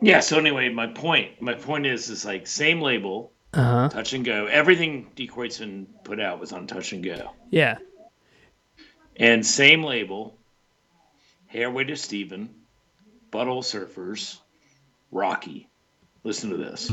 Yeah. 0.00 0.20
So 0.20 0.38
anyway, 0.38 0.68
my 0.68 0.86
point, 0.86 1.42
my 1.42 1.54
point 1.54 1.86
is, 1.86 2.08
is 2.08 2.24
like 2.24 2.46
same 2.46 2.80
label, 2.80 3.32
Uh 3.52 3.62
huh. 3.64 3.88
Touch 3.88 4.12
and 4.12 4.24
Go. 4.24 4.46
Everything 4.46 5.10
Die 5.16 5.26
Kreuzen 5.26 5.86
put 6.04 6.20
out 6.20 6.38
was 6.38 6.52
on 6.52 6.68
Touch 6.68 6.92
and 6.92 7.02
Go, 7.02 7.32
Yeah. 7.50 7.78
and 9.16 9.44
same 9.44 9.82
label. 9.82 10.38
Hairway 11.48 11.82
to 11.82 11.96
Steven, 11.96 12.48
Butthole 13.32 13.64
Surfers, 13.64 14.38
Rocky. 15.10 15.68
Listen 16.22 16.50
to 16.50 16.56
this. 16.56 16.88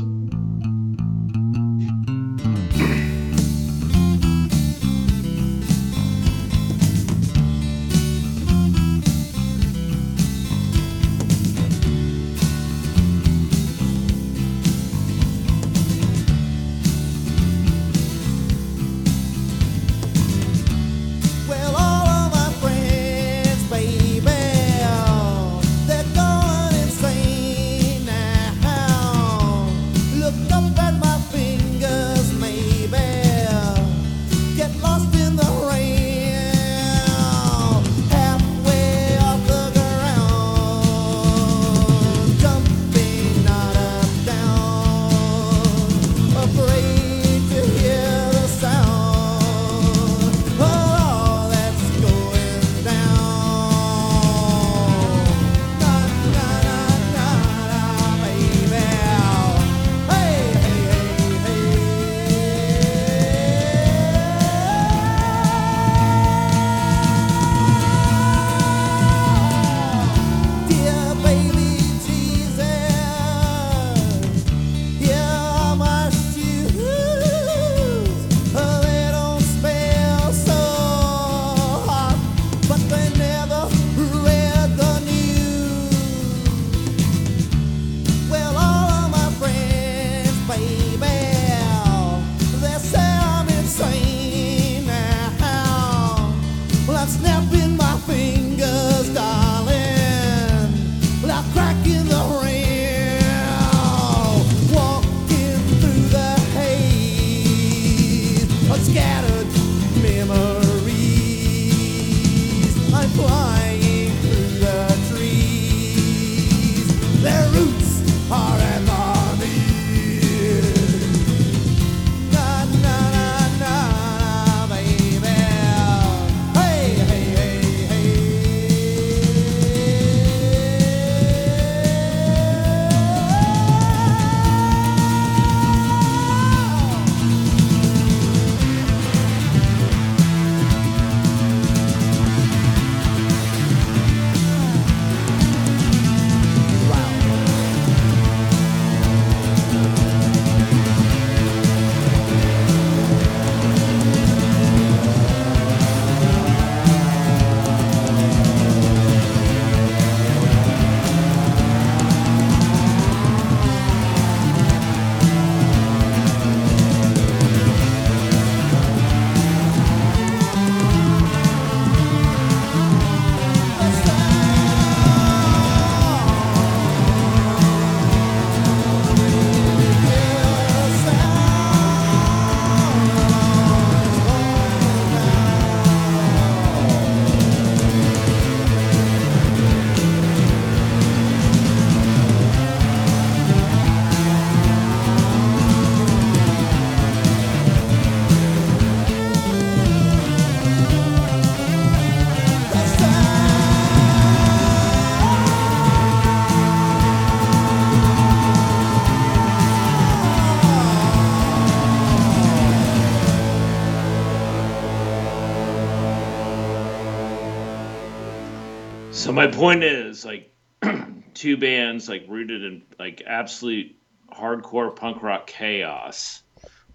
My 219.34 219.48
point 219.48 219.82
is 219.82 220.24
like 220.24 220.54
two 221.34 221.56
bands 221.56 222.08
like 222.08 222.24
rooted 222.28 222.62
in 222.62 222.82
like 223.00 223.20
absolute 223.26 223.96
hardcore 224.32 224.94
punk 224.94 225.24
rock 225.24 225.48
chaos. 225.48 226.40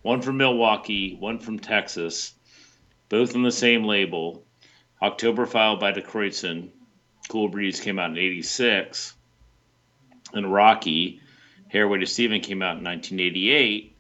One 0.04 0.22
from 0.22 0.38
Milwaukee, 0.38 1.18
one 1.20 1.40
from 1.40 1.60
Texas, 1.60 2.34
both 3.10 3.36
on 3.36 3.44
the 3.44 3.52
same 3.52 3.84
label. 3.84 4.46
October 5.02 5.46
File 5.46 5.76
by 5.76 5.92
Die 5.92 6.00
Kreuzen. 6.00 6.70
Cool 7.28 7.50
Breeze 7.50 7.82
came 7.82 8.00
out 8.00 8.12
in 8.12 8.18
'86, 8.18 9.16
and 10.32 10.52
Rocky, 10.52 11.20
Hairway 11.68 12.00
to 12.00 12.06
Steven 12.06 12.40
came 12.40 12.62
out 12.62 12.78
in 12.78 12.86
1988. 12.86 13.98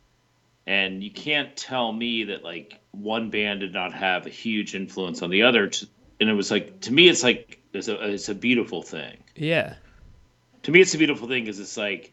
And 0.65 1.03
you 1.03 1.11
can't 1.11 1.57
tell 1.57 1.91
me 1.91 2.23
that 2.25 2.45
like 2.45 2.79
one 2.91 3.31
band 3.31 3.59
did 3.59 3.73
not 3.73 3.91
have 3.91 4.27
a 4.27 4.29
huge 4.29 4.75
influence 4.75 5.21
on 5.21 5.29
the 5.29 5.43
other. 5.43 5.69
And 6.21 6.29
it 6.29 6.33
was 6.33 6.49
like 6.49 6.79
to 6.81 6.93
me, 6.93 7.09
it's 7.09 7.21
like 7.21 7.59
it's 7.74 7.88
a 7.88 8.09
it's 8.13 8.30
a 8.30 8.36
beautiful 8.36 8.82
thing 8.82 9.17
Yeah. 9.36 9.76
to 10.63 10.72
me 10.72 10.82
it's 10.82 10.93
a 10.93 10.97
beautiful 10.97 11.28
thing 11.28 11.43
because 11.43 11.59
it's 11.59 11.78
like 11.78 12.11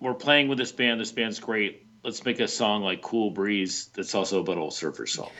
we're 0.00 0.14
playing 0.14 0.48
with 0.48 0.58
this 0.58 0.72
band 0.72 1.00
this 1.00 1.12
band's 1.12 1.38
great 1.40 1.86
let's 2.04 2.24
make 2.24 2.40
a 2.40 2.48
song 2.48 2.82
like 2.82 3.02
cool 3.02 3.30
breeze 3.30 3.90
that's 3.94 4.14
also 4.14 4.42
a 4.42 4.44
butthole 4.44 4.72
surfer 4.72 5.06
song 5.06 5.30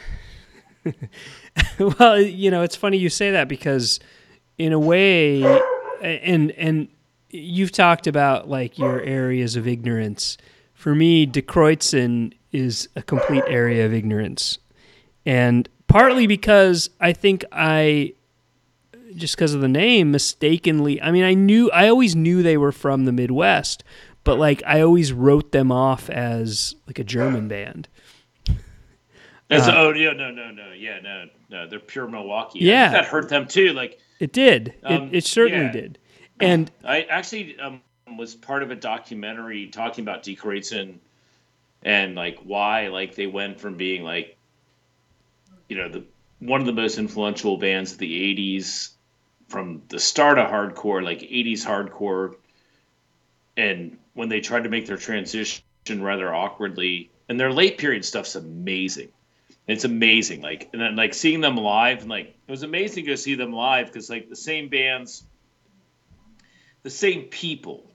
well, 1.79 2.19
you 2.21 2.51
know, 2.51 2.63
it's 2.63 2.77
funny 2.77 2.97
you 2.97 3.11
say 3.11 3.33
that 3.33 3.49
because, 3.49 4.01
in 4.57 4.73
a 4.73 4.79
way, 4.79 5.43
and 6.01 6.51
and 6.53 6.89
you've 7.31 7.73
talked 7.73 8.07
about 8.07 8.49
like 8.49 8.79
your 8.79 9.01
areas 9.03 9.57
of 9.57 9.67
ignorance. 9.67 10.39
For 10.73 10.95
me, 10.95 11.27
Die 11.27 11.41
Kreuzen 11.43 12.33
is 12.53 12.89
a 12.97 13.03
complete 13.03 13.45
area 13.49 13.85
of 13.85 13.93
ignorance, 13.93 14.59
and 15.27 15.69
partly 15.89 16.27
because 16.27 16.89
I 17.01 17.13
think 17.13 17.45
I 17.53 18.15
just 19.19 19.37
because 19.37 19.55
of 19.55 19.61
the 19.61 19.69
name, 19.69 20.11
mistakenly. 20.11 21.01
I 21.01 21.11
mean, 21.11 21.25
I 21.25 21.35
knew, 21.35 21.71
I 21.71 21.89
always 21.89 22.17
knew 22.17 22.43
they 22.43 22.57
were 22.57 22.73
from 22.73 23.05
the 23.05 23.13
Midwest, 23.13 23.85
but 24.25 24.39
like 24.39 24.63
I 24.67 24.81
always 24.81 25.13
wrote 25.13 25.53
them 25.53 25.71
off 25.71 26.09
as 26.11 26.75
like 26.87 26.99
a 26.99 27.05
German 27.05 27.49
band. 27.49 27.89
That's, 29.49 29.67
Uh, 29.67 29.75
oh 29.77 29.93
yeah, 29.95 30.13
no, 30.13 30.31
no, 30.31 30.51
no, 30.51 30.73
yeah, 30.73 31.01
no, 31.03 31.25
no, 31.49 31.67
they're 31.67 31.81
pure 31.81 32.07
Milwaukee. 32.07 32.61
Yeah. 32.61 32.91
that 32.91 33.07
hurt 33.07 33.29
them 33.29 33.47
too. 33.47 33.73
Like 33.73 33.99
It 34.21 34.33
did. 34.33 34.75
Um, 34.85 35.09
it, 35.09 35.17
it 35.17 35.25
certainly 35.25 35.67
yeah. 35.67 35.73
did. 35.73 35.99
And 36.41 36.71
I 36.85 37.03
actually 37.03 37.59
um, 37.59 37.81
was 38.17 38.35
part 38.35 38.63
of 38.63 38.71
a 38.71 38.77
documentary 38.77 39.69
talking 39.69 40.05
about 40.05 40.23
Die 40.23 40.35
Kreuzen 40.35 40.99
and 41.83 42.15
like 42.15 42.39
why 42.45 42.89
like 42.89 43.15
they 43.15 43.27
went 43.27 43.61
from 43.61 43.77
being 43.77 44.03
like 44.03 44.37
you 45.69 45.77
know 45.77 45.89
the 45.89 46.05
one 46.41 46.61
of 46.61 46.67
the 46.67 46.73
most 46.73 46.99
influential 46.99 47.57
bands 47.57 47.93
of 47.93 47.99
the 47.99 48.35
80s 48.37 48.91
from 49.49 49.83
the 49.89 49.99
start 49.99 50.39
of 50.39 50.49
hardcore 50.49 51.03
like 51.03 51.21
80s 51.21 51.65
hardcore. 51.65 52.37
And 53.57 53.99
when 54.15 54.29
they 54.29 54.41
tried 54.41 54.65
to 54.65 54.71
make 54.71 54.87
their 54.87 54.97
transition 54.97 55.63
rather 55.89 56.33
awkwardly 56.33 57.11
and 57.29 57.39
their 57.41 57.53
late 57.53 57.79
period 57.79 58.05
stuff's 58.05 58.37
amazing. 58.37 59.09
It's 59.67 59.85
amazing. 59.85 60.41
Like 60.41 60.69
and 60.73 60.81
then 60.81 60.97
like 60.97 61.15
seeing 61.15 61.41
them 61.41 61.57
live 61.57 62.01
and 62.01 62.11
like 62.11 62.37
it 62.47 62.51
was 62.51 62.63
amazing 62.63 63.07
to 63.07 63.17
see 63.17 63.35
them 63.35 63.53
live 63.53 63.87
because 63.87 64.09
like 64.09 64.29
the 64.29 64.37
same 64.37 64.69
bands 64.69 65.25
the 66.83 66.91
same 66.91 67.25
people 67.25 67.91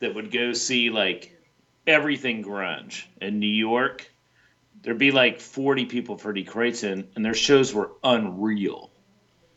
that 0.00 0.14
would 0.14 0.30
go 0.30 0.52
see 0.52 0.90
like 0.90 1.40
everything 1.86 2.44
grunge 2.44 3.04
in 3.20 3.38
New 3.38 3.46
York, 3.46 4.10
there'd 4.82 4.98
be 4.98 5.10
like 5.10 5.40
40 5.40 5.86
people 5.86 6.18
for 6.18 6.32
Die 6.32 6.42
Kreuzen, 6.42 7.06
and 7.14 7.24
their 7.24 7.34
shows 7.34 7.72
were 7.72 7.92
unreal, 8.02 8.90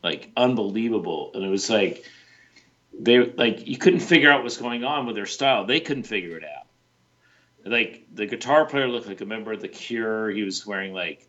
like 0.07 0.31
unbelievable. 0.37 1.31
And 1.33 1.43
it 1.43 1.49
was 1.49 1.69
like 1.69 2.05
they 2.97 3.19
like 3.19 3.67
you 3.67 3.77
couldn't 3.77 3.99
figure 3.99 4.31
out 4.31 4.43
what's 4.43 4.57
going 4.57 4.83
on 4.83 5.05
with 5.05 5.15
their 5.15 5.25
style. 5.25 5.65
They 5.65 5.79
couldn't 5.79 6.03
figure 6.03 6.37
it 6.37 6.43
out. 6.43 6.67
Like 7.65 8.07
the 8.13 8.25
guitar 8.25 8.65
player 8.65 8.87
looked 8.87 9.07
like 9.07 9.21
a 9.21 9.25
member 9.25 9.51
of 9.51 9.61
the 9.61 9.67
Cure. 9.67 10.29
He 10.29 10.43
was 10.43 10.65
wearing 10.65 10.93
like 10.93 11.27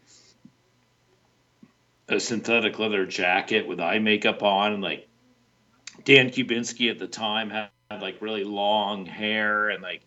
a 2.08 2.20
synthetic 2.20 2.78
leather 2.78 3.04
jacket 3.04 3.66
with 3.66 3.80
eye 3.80 3.98
makeup 3.98 4.42
on, 4.42 4.74
and 4.74 4.82
like 4.82 5.08
Dan 6.04 6.30
Kubinski 6.30 6.90
at 6.90 6.98
the 6.98 7.08
time 7.08 7.50
had, 7.50 7.70
had 7.90 8.00
like 8.00 8.22
really 8.22 8.44
long 8.44 9.04
hair 9.04 9.68
and 9.68 9.82
like 9.82 10.02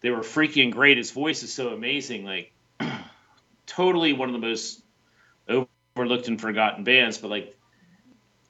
they 0.00 0.10
were 0.10 0.20
freaking 0.20 0.70
great. 0.70 0.98
His 0.98 1.10
voice 1.10 1.42
is 1.42 1.52
so 1.52 1.68
amazing, 1.68 2.26
like 2.26 2.52
totally 3.66 4.12
one 4.12 4.28
of 4.28 4.34
the 4.34 4.46
most 4.46 4.82
overlooked 5.48 6.28
and 6.28 6.40
forgotten 6.40 6.84
bands. 6.84 7.18
But 7.18 7.30
like, 7.30 7.56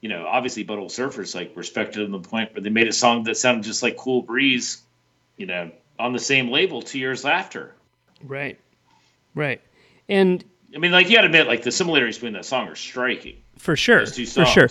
you 0.05 0.09
know, 0.09 0.27
obviously 0.27 0.63
Butthole 0.63 0.85
Surfers 0.85 1.33
like 1.33 1.51
respected 1.55 2.03
him 2.03 2.11
to 2.11 2.19
the 2.19 2.29
point 2.29 2.53
where 2.53 2.61
they 2.61 2.69
made 2.69 2.87
a 2.87 2.93
song 2.93 3.23
that 3.23 3.37
sounded 3.37 3.63
just 3.63 3.81
like 3.81 3.97
Cool 3.97 4.21
Breeze, 4.21 4.83
you 5.35 5.47
know, 5.47 5.71
on 5.97 6.13
the 6.13 6.19
same 6.19 6.51
label 6.51 6.83
two 6.83 6.99
years 6.99 7.25
after. 7.25 7.73
right, 8.23 8.59
right, 9.33 9.59
and 10.07 10.45
I 10.75 10.77
mean, 10.77 10.91
like 10.91 11.09
you 11.09 11.15
got 11.15 11.21
to 11.21 11.25
admit, 11.25 11.47
like 11.47 11.63
the 11.63 11.71
similarities 11.71 12.17
between 12.17 12.33
that 12.33 12.45
song 12.45 12.67
are 12.67 12.75
striking. 12.75 13.37
for 13.57 13.75
sure, 13.75 14.05
for 14.05 14.45
sure, 14.45 14.69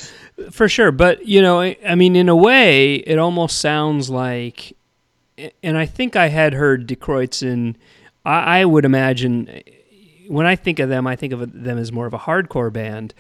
for 0.53 0.69
sure. 0.69 0.93
But 0.93 1.27
you 1.27 1.43
know, 1.43 1.63
I, 1.63 1.77
I 1.85 1.97
mean, 1.97 2.15
in 2.15 2.29
a 2.29 2.37
way, 2.37 2.95
it 2.95 3.19
almost 3.19 3.59
sounds 3.59 4.09
like, 4.09 4.77
and 5.65 5.77
I 5.77 5.87
think 5.87 6.15
I 6.15 6.29
had 6.29 6.53
heard 6.53 6.87
Die 6.87 6.95
Kreuzen. 6.95 7.75
I, 8.25 8.61
I 8.61 8.65
would 8.67 8.85
imagine 8.85 9.63
when 10.29 10.47
I 10.47 10.55
think 10.55 10.79
of 10.79 10.89
them, 10.89 11.09
I 11.09 11.17
think 11.17 11.33
of 11.33 11.65
them 11.65 11.77
as 11.77 11.91
more 11.91 12.07
of 12.07 12.15
a 12.15 12.21
hardcore 12.21 12.73
band. 12.73 13.15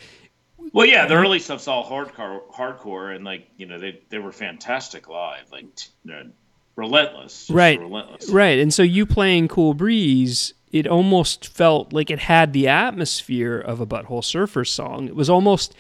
Well, 0.75 0.87
yeah, 0.87 1.07
the 1.07 1.15
early 1.15 1.39
stuff's 1.39 1.69
all 1.69 1.89
hardcore, 1.89 2.41
hardcore, 2.53 3.15
and 3.15 3.25
like 3.25 3.47
you 3.57 3.65
know 3.67 3.79
they 3.79 4.01
they 4.11 4.19
were 4.19 4.33
fantastic 4.33 5.09
live, 5.09 5.51
like 5.53 5.67
relentless, 6.77 7.47
just 7.47 7.51
Right. 7.51 7.79
relentless. 7.79 8.29
Right. 8.29 8.59
And 8.59 8.75
so 8.75 8.83
you 8.83 9.07
playing 9.07 9.47
Cool 9.49 9.75
Breeze, 9.75 10.53
it 10.73 10.89
almost 10.89 11.47
felt 11.47 11.93
like 11.93 12.11
it 12.11 12.19
had 12.19 12.53
the 12.53 12.67
atmosphere 12.67 13.57
of 13.59 13.81
a 13.81 13.87
Butthole 13.87 14.23
Surfers 14.23 14.67
song. 14.69 15.07
It 15.07 15.15
was 15.15 15.31
almost, 15.31 15.77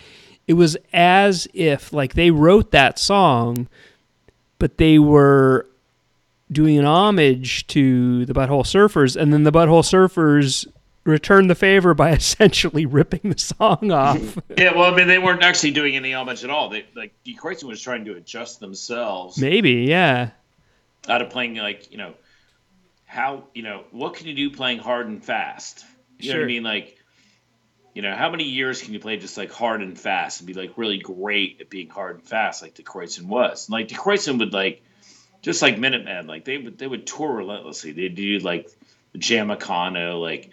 it 0.46 0.52
was 0.54 0.76
as 0.92 1.48
if 1.52 1.92
like 1.92 2.14
they 2.14 2.30
wrote 2.30 2.70
that 2.70 2.96
song, 3.00 3.66
but 4.60 4.78
they 4.78 5.00
were 5.00 5.66
doing 6.52 6.78
an 6.78 6.84
homage 6.84 7.66
to 7.66 8.24
the 8.26 8.32
Butthole 8.34 8.62
Surfers, 8.62 9.20
and 9.20 9.32
then 9.32 9.42
the 9.42 9.50
Butthole 9.50 9.82
Surfers 9.82 10.66
returned 11.04 11.50
the 11.50 11.54
favor 11.54 11.94
by 11.94 12.10
essentially 12.12 12.86
ripping 12.86 13.30
the 13.30 13.38
song 13.38 13.90
off. 13.90 14.38
Yeah, 14.56 14.74
well, 14.74 14.92
I 14.92 14.96
mean, 14.96 15.08
they 15.08 15.18
weren't 15.18 15.42
actually 15.42 15.72
doing 15.72 15.96
any 15.96 16.14
homage 16.14 16.44
at 16.44 16.50
all. 16.50 16.68
They 16.70 16.86
like 16.94 17.12
Die 17.24 17.32
Kreuzen 17.32 17.64
was 17.64 17.80
trying 17.80 18.04
to 18.06 18.14
adjust 18.14 18.60
themselves 18.60 19.36
Maybe, 19.38 19.84
yeah. 19.88 20.30
out 21.08 21.22
of 21.22 21.30
playing 21.30 21.56
like 21.56 21.90
you 21.90 21.98
know 21.98 22.14
how 23.04 23.44
you 23.54 23.62
know 23.62 23.84
what 23.90 24.14
can 24.14 24.26
you 24.26 24.34
do 24.34 24.50
playing 24.50 24.78
hard 24.78 25.06
and 25.08 25.24
fast. 25.24 25.84
You 26.18 26.30
know 26.30 26.34
what 26.34 26.40
Sure. 26.40 26.44
I 26.44 26.46
mean? 26.46 26.62
Like 26.62 26.98
you 27.94 28.02
know 28.02 28.14
how 28.14 28.30
many 28.30 28.44
years 28.44 28.82
can 28.82 28.92
you 28.92 29.00
play 29.00 29.16
just 29.16 29.36
like 29.36 29.50
hard 29.52 29.82
and 29.82 29.98
fast 29.98 30.40
and 30.40 30.46
be 30.46 30.54
like 30.54 30.72
really 30.76 30.98
great 30.98 31.58
at 31.60 31.70
being 31.70 31.88
hard 31.88 32.16
and 32.16 32.24
fast 32.24 32.62
like 32.62 32.74
Kreuzen 32.76 33.26
was? 33.26 33.68
And, 33.68 33.72
like 33.72 33.88
Kreuzen 33.88 34.38
would 34.38 34.52
like 34.52 34.82
just 35.42 35.62
like 35.62 35.78
Minutemen, 35.78 36.26
like 36.26 36.44
they 36.44 36.58
would 36.58 36.78
they 36.78 36.86
would 36.86 37.06
tour 37.06 37.32
relentlessly. 37.32 37.92
They'd 37.92 38.14
do 38.14 38.38
like 38.38 38.68
the 39.12 39.18
Jamaica, 39.18 40.16
like 40.16 40.52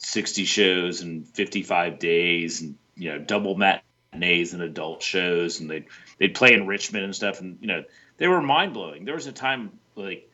sixty 0.00 0.44
shows 0.44 1.02
in 1.02 1.24
fifty 1.24 1.62
five 1.62 1.98
days, 1.98 2.60
and 2.60 2.76
you 2.96 3.10
know 3.10 3.18
double 3.18 3.56
matinees 3.56 4.52
and 4.52 4.62
adult 4.62 5.02
shows, 5.02 5.60
and 5.60 5.70
they'd 5.70 5.86
they'd 6.18 6.34
play 6.34 6.52
in 6.52 6.66
Richmond 6.66 7.04
and 7.04 7.14
stuff, 7.14 7.40
and 7.40 7.58
you 7.60 7.68
know 7.68 7.84
they 8.16 8.26
were 8.26 8.42
mind 8.42 8.74
blowing. 8.74 9.04
There 9.04 9.14
was 9.14 9.26
a 9.26 9.32
time 9.32 9.78
like 9.94 10.28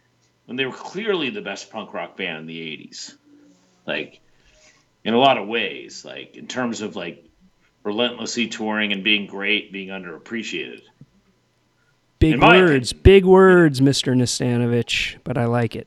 when 0.46 0.56
they 0.56 0.64
were 0.64 0.72
clearly 0.72 1.30
the 1.30 1.42
best 1.42 1.70
punk 1.70 1.92
rock 1.92 2.16
band 2.16 2.38
in 2.38 2.46
the 2.46 2.60
'80s, 2.60 3.14
like 3.86 4.20
in 5.04 5.14
a 5.14 5.18
lot 5.18 5.38
of 5.38 5.46
ways, 5.46 6.04
like 6.04 6.36
in 6.36 6.46
terms 6.46 6.80
of 6.80 6.96
like 6.96 7.24
relentlessly 7.84 8.48
touring 8.48 8.92
and 8.92 9.04
being 9.04 9.26
great, 9.26 9.72
being 9.72 9.88
underappreciated. 9.88 10.82
Big 12.18 12.40
words, 12.40 12.92
big 12.92 13.24
words, 13.24 13.80
Mr. 13.80 14.16
Nastanovich, 14.16 15.16
but 15.22 15.36
I 15.36 15.44
like 15.44 15.76
it. 15.76 15.86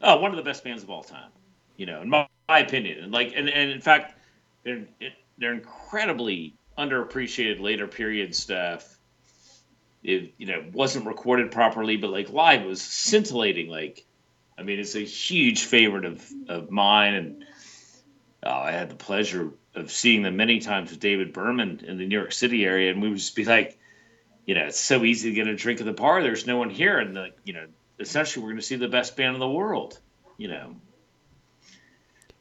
Oh, 0.00 0.18
one 0.20 0.30
of 0.30 0.36
the 0.36 0.42
best 0.42 0.64
bands 0.64 0.82
of 0.82 0.90
all 0.90 1.02
time, 1.02 1.30
you 1.76 1.84
know, 1.84 2.00
in 2.00 2.08
my, 2.08 2.26
my 2.52 2.58
opinion. 2.58 3.02
And 3.04 3.12
like, 3.12 3.32
and, 3.34 3.48
and 3.48 3.70
in 3.70 3.80
fact, 3.80 4.14
they're 4.62 4.84
they're 5.38 5.54
incredibly 5.54 6.54
underappreciated 6.76 7.60
later 7.60 7.86
period 7.86 8.34
stuff. 8.34 8.98
It 10.02 10.34
you 10.36 10.46
know 10.46 10.62
wasn't 10.72 11.06
recorded 11.06 11.50
properly, 11.50 11.96
but 11.96 12.10
like 12.10 12.30
live 12.30 12.64
was 12.64 12.82
scintillating. 12.82 13.68
Like, 13.68 14.04
I 14.58 14.62
mean, 14.62 14.78
it's 14.78 14.96
a 14.96 15.00
huge 15.00 15.64
favorite 15.64 16.04
of 16.04 16.30
of 16.48 16.70
mine, 16.70 17.14
and 17.14 17.44
oh, 18.42 18.50
I 18.50 18.72
had 18.72 18.90
the 18.90 18.96
pleasure 18.96 19.50
of 19.74 19.90
seeing 19.90 20.22
them 20.22 20.36
many 20.36 20.58
times 20.58 20.90
with 20.90 21.00
David 21.00 21.32
Berman 21.32 21.82
in 21.86 21.96
the 21.96 22.06
New 22.06 22.18
York 22.18 22.32
City 22.32 22.66
area, 22.66 22.90
and 22.90 23.00
we 23.00 23.08
would 23.08 23.18
just 23.18 23.34
be 23.34 23.46
like, 23.46 23.78
you 24.44 24.54
know, 24.54 24.66
it's 24.66 24.78
so 24.78 25.04
easy 25.04 25.30
to 25.30 25.34
get 25.34 25.46
a 25.46 25.56
drink 25.56 25.80
at 25.80 25.86
the 25.86 25.92
bar. 25.92 26.22
There's 26.22 26.46
no 26.46 26.58
one 26.58 26.68
here, 26.68 26.98
and 26.98 27.16
the 27.16 27.30
you 27.44 27.54
know, 27.54 27.66
essentially 27.98 28.42
we're 28.42 28.50
going 28.50 28.60
to 28.60 28.66
see 28.66 28.76
the 28.76 28.88
best 28.88 29.16
band 29.16 29.34
in 29.34 29.40
the 29.40 29.48
world. 29.48 29.98
You 30.36 30.48
know, 30.48 30.76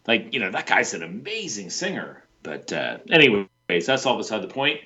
like 0.07 0.33
you 0.33 0.39
know 0.39 0.51
that 0.51 0.67
guy's 0.67 0.93
an 0.93 1.03
amazing 1.03 1.69
singer. 1.69 2.23
But 2.43 2.73
uh, 2.73 2.97
anyways, 3.09 3.47
that's 3.85 4.05
all 4.05 4.17
beside 4.17 4.41
the 4.41 4.47
point. 4.47 4.81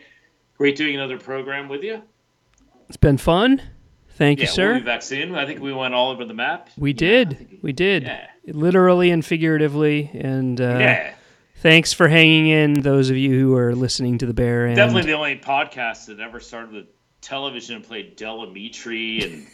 Great 0.57 0.76
doing 0.76 0.95
another 0.95 1.18
program 1.18 1.70
with 1.70 1.84
you. 1.84 2.01
It's 2.88 2.97
been 2.97 3.18
fun. 3.18 3.61
Thank 4.11 4.39
yeah, 4.39 4.45
you, 4.45 4.51
sir. 4.51 4.72
we'll 4.72 4.80
be 4.80 4.86
back 4.86 5.01
soon. 5.01 5.36
I 5.36 5.45
think 5.45 5.59
we 5.59 5.74
went 5.74 5.93
all 5.93 6.11
over 6.11 6.24
the 6.24 6.34
map. 6.34 6.70
We 6.78 6.91
Yeah, 6.91 6.97
did. 6.97 7.59
We 7.61 7.74
did. 7.74 8.03
Yeah. 8.03 8.28
Literally 8.47 9.09
and 9.11 9.26
figuratively. 9.26 10.09
And 10.13 10.61
uh, 10.61 10.78
yeah, 10.80 11.13
thanks 11.57 11.91
for 11.91 12.07
hanging 12.07 12.47
in, 12.47 12.74
those 12.82 13.09
of 13.09 13.18
you 13.18 13.38
who 13.38 13.55
are 13.55 13.76
listening 13.76 14.18
to 14.20 14.26
the 14.26 14.34
Bear 14.34 14.68
End. 14.68 14.78
definitely 14.78 15.11
the 15.11 15.18
only 15.18 15.38
podcast 15.38 16.05
that 16.05 16.22
ever 16.22 16.39
started 16.39 16.72
with 16.72 16.86
television 17.20 17.76
and 17.76 17.84
played 17.84 18.16
Del 18.16 18.45
Amitri 18.45 19.26
and 19.26 19.47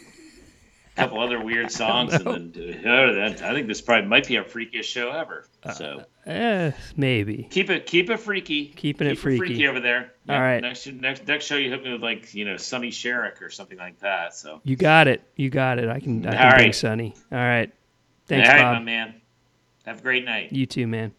couple 0.96 1.20
other 1.20 1.42
weird 1.42 1.70
songs. 1.82 2.12
And 2.14 2.52
then 2.54 2.80
uh, 2.86 3.12
that- 3.12 3.42
I 3.42 3.54
think 3.54 3.66
this 3.68 3.80
probably 3.80 4.08
might 4.08 4.26
be 4.28 4.36
our 4.38 4.44
freakiest 4.44 4.84
show 4.84 5.10
ever. 5.10 5.46
So 5.74 6.04
Eh, 6.26 6.70
maybe. 6.96 7.48
keep 7.50 7.68
it 7.70 7.86
keep 7.86 8.08
it 8.10 8.18
freaky. 8.18 8.66
Keeping 8.66 9.08
it 9.08 9.10
Keep 9.10 9.18
freaky. 9.20 9.66
over 9.66 9.80
there. 9.80 10.12
All 10.28 10.40
right. 10.40 10.60
Next 10.60 10.86
next 10.86 11.26
next 11.26 11.46
show 11.46 11.56
you 11.56 11.68
hit 11.70 11.82
me 11.82 11.92
with 11.92 12.02
like 12.02 12.32
you 12.34 12.44
know 12.44 12.56
Sonny 12.56 12.90
Sharrock 12.90 13.42
or 13.42 13.50
something 13.50 13.78
like 13.78 13.98
that. 14.00 14.34
So 14.34 14.60
You 14.64 14.76
got 14.76 15.08
it. 15.08 15.22
You 15.36 15.50
got 15.50 15.78
it. 15.80 15.88
I 15.88 15.98
can, 15.98 16.24
I 16.26 16.30
All 16.30 16.36
can 16.38 16.50
bring 16.56 16.66
right. 16.68 16.74
Sonny. 16.74 17.14
All 17.32 17.38
right. 17.38 17.72
Thanks, 18.26 18.48
all 18.48 18.54
right, 18.54 18.62
Bob. 18.62 18.74
my 18.74 18.82
man. 18.84 19.14
Have 19.84 19.98
a 19.98 20.02
great 20.02 20.24
night. 20.24 20.52
You 20.52 20.64
too, 20.66 20.86
man. 20.86 21.12